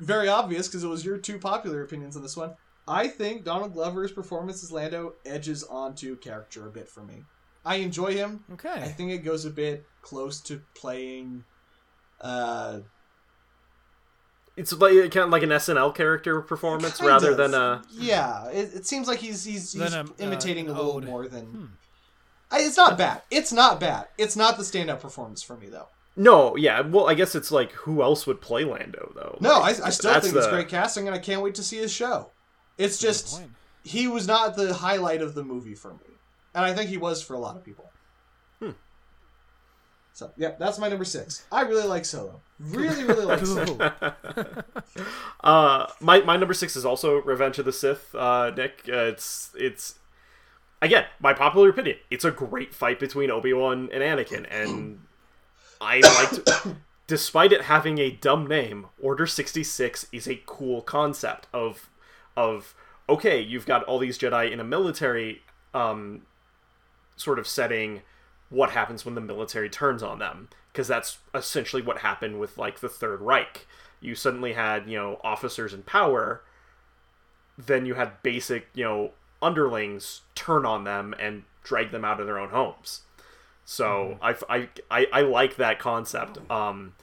[0.00, 2.54] very obvious because it was your two popular opinions on this one.
[2.86, 7.24] I think Donald Glover's performance as Lando edges onto character a bit for me.
[7.64, 8.44] I enjoy him.
[8.54, 8.68] Okay.
[8.72, 11.44] I think it goes a bit close to playing.
[12.20, 12.80] Uh,
[14.56, 17.36] It's like kind of like an SNL character performance kind rather of.
[17.36, 17.82] than a.
[17.92, 21.04] Yeah, it, it seems like he's he's, he's Than a, uh, imitating a little ode.
[21.04, 21.70] more than.
[22.50, 23.22] I, it's not bad.
[23.30, 24.08] It's not bad.
[24.18, 25.88] It's not the stand-up performance for me though.
[26.14, 26.80] No, yeah.
[26.80, 29.38] Well, I guess it's like who else would play Lando though?
[29.40, 31.62] No, I, Like, I still that's think it's great casting, and I can't wait to
[31.62, 32.30] see his show.
[32.78, 33.42] It's just
[33.84, 36.16] he was not the highlight of the movie for me,
[36.54, 37.90] and I think he was for a lot of people.
[38.60, 38.70] Hmm.
[40.12, 41.44] So yeah, that's my number six.
[41.50, 42.40] I really like Solo.
[42.58, 43.92] Really, really like Solo.
[45.42, 48.14] Uh, my my number six is also Revenge of the Sith.
[48.14, 49.96] Uh, Nick, uh, it's it's
[50.80, 51.96] again my popular opinion.
[52.10, 55.00] It's a great fight between Obi Wan and Anakin, and
[55.82, 56.76] I liked,
[57.06, 61.90] despite it having a dumb name, Order sixty six is a cool concept of
[62.36, 62.74] of
[63.08, 65.42] okay, you've got all these Jedi in a military
[65.74, 66.22] um
[67.16, 68.02] sort of setting.
[68.48, 70.50] What happens when the military turns on them?
[70.70, 73.66] Because that's essentially what happened with like the Third Reich
[74.02, 76.42] you suddenly had you know officers in power
[77.56, 82.26] then you had basic you know underlings turn on them and drag them out of
[82.26, 83.02] their own homes
[83.64, 86.94] so I, I, I, I like that concept um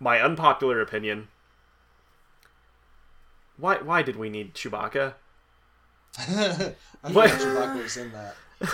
[0.00, 1.28] my unpopular opinion
[3.56, 5.14] why why did we need Chewbacca?
[6.18, 6.74] I
[7.12, 7.30] What?
[7.30, 8.34] Chewbacca was in that.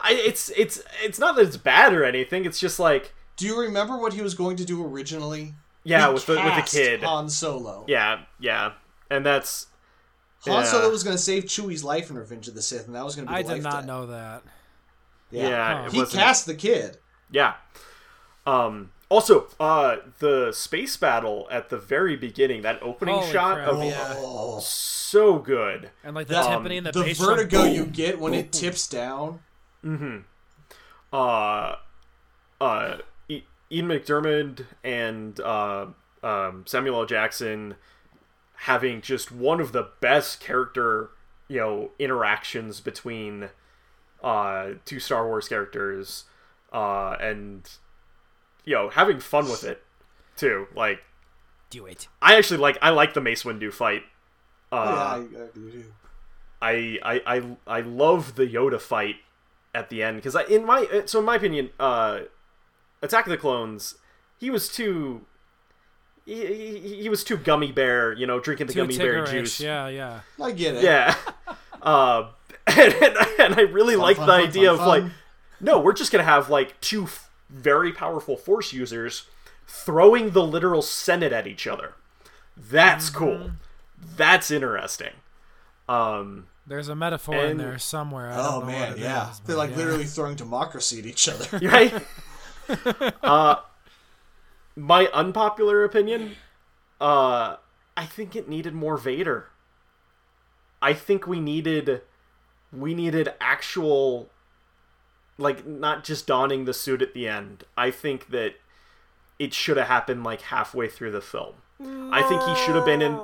[0.00, 2.44] I it's it's it's not that it's bad or anything.
[2.44, 5.54] It's just like Do you remember what he was going to do originally?
[5.84, 7.02] yeah, He with the with the kid.
[7.02, 7.84] Han Solo.
[7.86, 8.72] Yeah, yeah,
[9.10, 9.66] and that's
[10.46, 10.64] Han yeah.
[10.64, 13.14] Solo was going to save Chewie's life in Revenge of the Sith, and that was
[13.14, 13.38] going to be.
[13.38, 13.86] I the did life not debt.
[13.86, 14.42] know that.
[15.30, 15.84] Yeah.
[15.84, 15.90] Huh.
[15.90, 16.98] He cast the kid.
[17.30, 17.54] Yeah.
[18.46, 23.68] Um also, uh the space battle at the very beginning, that opening Holy shot crap,
[23.68, 24.14] of yeah.
[24.18, 25.90] Oh, so good.
[26.04, 27.36] And like the That- timpani and the, the bass drum.
[27.36, 27.74] vertigo Boom.
[27.74, 28.60] you get when it boom.
[28.60, 29.40] tips down.
[29.84, 30.18] Mm-hmm.
[31.12, 31.74] Uh
[32.60, 32.98] uh
[33.28, 33.42] E-
[33.72, 35.86] Ian McDiarmid and uh
[36.22, 37.06] um Samuel L.
[37.06, 37.74] Jackson
[38.64, 41.10] having just one of the best character,
[41.48, 43.48] you know, interactions between
[44.22, 46.24] uh two Star Wars characters
[46.72, 47.68] uh and
[48.64, 49.82] you know, having fun with it
[50.36, 50.66] too.
[50.76, 51.00] Like
[51.70, 52.08] Do it.
[52.20, 54.02] I actually like I like the Mace Windu fight.
[54.72, 55.84] yeah, Uh, I, I do too.
[56.62, 59.16] I, I I I love the Yoda fight
[59.74, 62.20] at the end because I, in my so in my opinion, uh,
[63.02, 63.94] Attack of the Clones,
[64.38, 65.22] he was too.
[66.26, 66.46] He,
[66.78, 69.58] he, he was too gummy bear, you know, drinking the Too gummy bear juice.
[69.58, 70.20] Yeah, yeah.
[70.40, 70.84] I get it.
[70.84, 71.16] Yeah.
[71.82, 72.28] uh,
[72.76, 75.12] and, and, and I really like fun, the fun, idea fun, of like,
[75.60, 79.26] no, we're just gonna have like two f- very powerful Force users
[79.66, 81.94] throwing the literal Senate at each other.
[82.56, 83.18] That's Mm-hmm.
[83.18, 83.50] cool.
[84.16, 85.12] That's interesting.
[85.88, 88.30] Um, There's a metaphor in there somewhere.
[88.30, 89.30] I Oh don't know man, what it yeah.
[89.30, 89.76] is, They're like yeah.
[89.76, 91.58] literally throwing democracy at each other.
[91.66, 93.14] right?
[93.22, 93.56] uh,
[94.76, 96.36] my unpopular opinion,
[97.00, 97.56] uh,
[97.96, 99.48] I think it needed more Vader.
[100.80, 102.00] I think we needed,
[102.72, 104.28] we needed actual,
[105.38, 107.64] like not just donning the suit at the end.
[107.76, 108.54] I think that
[109.38, 111.54] it should have happened like halfway through the film.
[112.12, 113.18] I think he should have been in.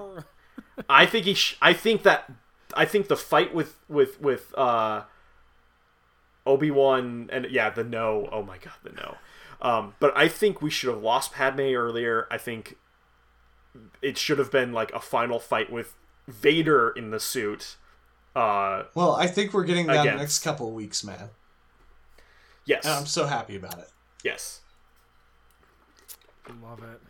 [0.89, 1.35] I think he.
[1.35, 2.31] Sh- I think that.
[2.75, 5.03] I think the fight with with with uh,
[6.47, 8.29] Obi Wan and yeah, the no.
[8.33, 9.17] Oh my god, the no.
[9.61, 12.27] Um, but I think we should have lost Padme earlier.
[12.31, 12.77] I think
[14.01, 15.95] it should have been like a final fight with
[16.27, 17.77] Vader in the suit.
[18.37, 20.19] Uh, well, I think we're getting that in Against.
[20.21, 21.31] next couple of weeks, man.
[22.67, 23.89] yes, And I'm so happy about it.
[24.23, 24.61] yes.
[26.63, 27.01] Love it.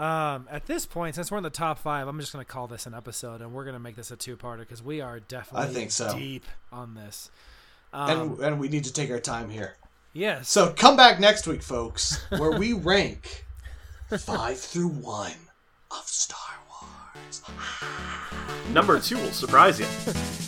[0.00, 2.68] Um, at this point, since we're in the top five, I'm just going to call
[2.68, 5.74] this an episode, and we're going to make this a two-parter because we are definitely
[5.74, 6.14] think so.
[6.16, 7.30] deep on this.
[7.92, 9.76] Um, And and we need to take our time here.
[10.12, 13.44] yes, So come back next week, folks, where we rank
[14.18, 15.32] five through one
[15.90, 16.67] of Star Wars.
[18.72, 19.86] Number two will surprise you.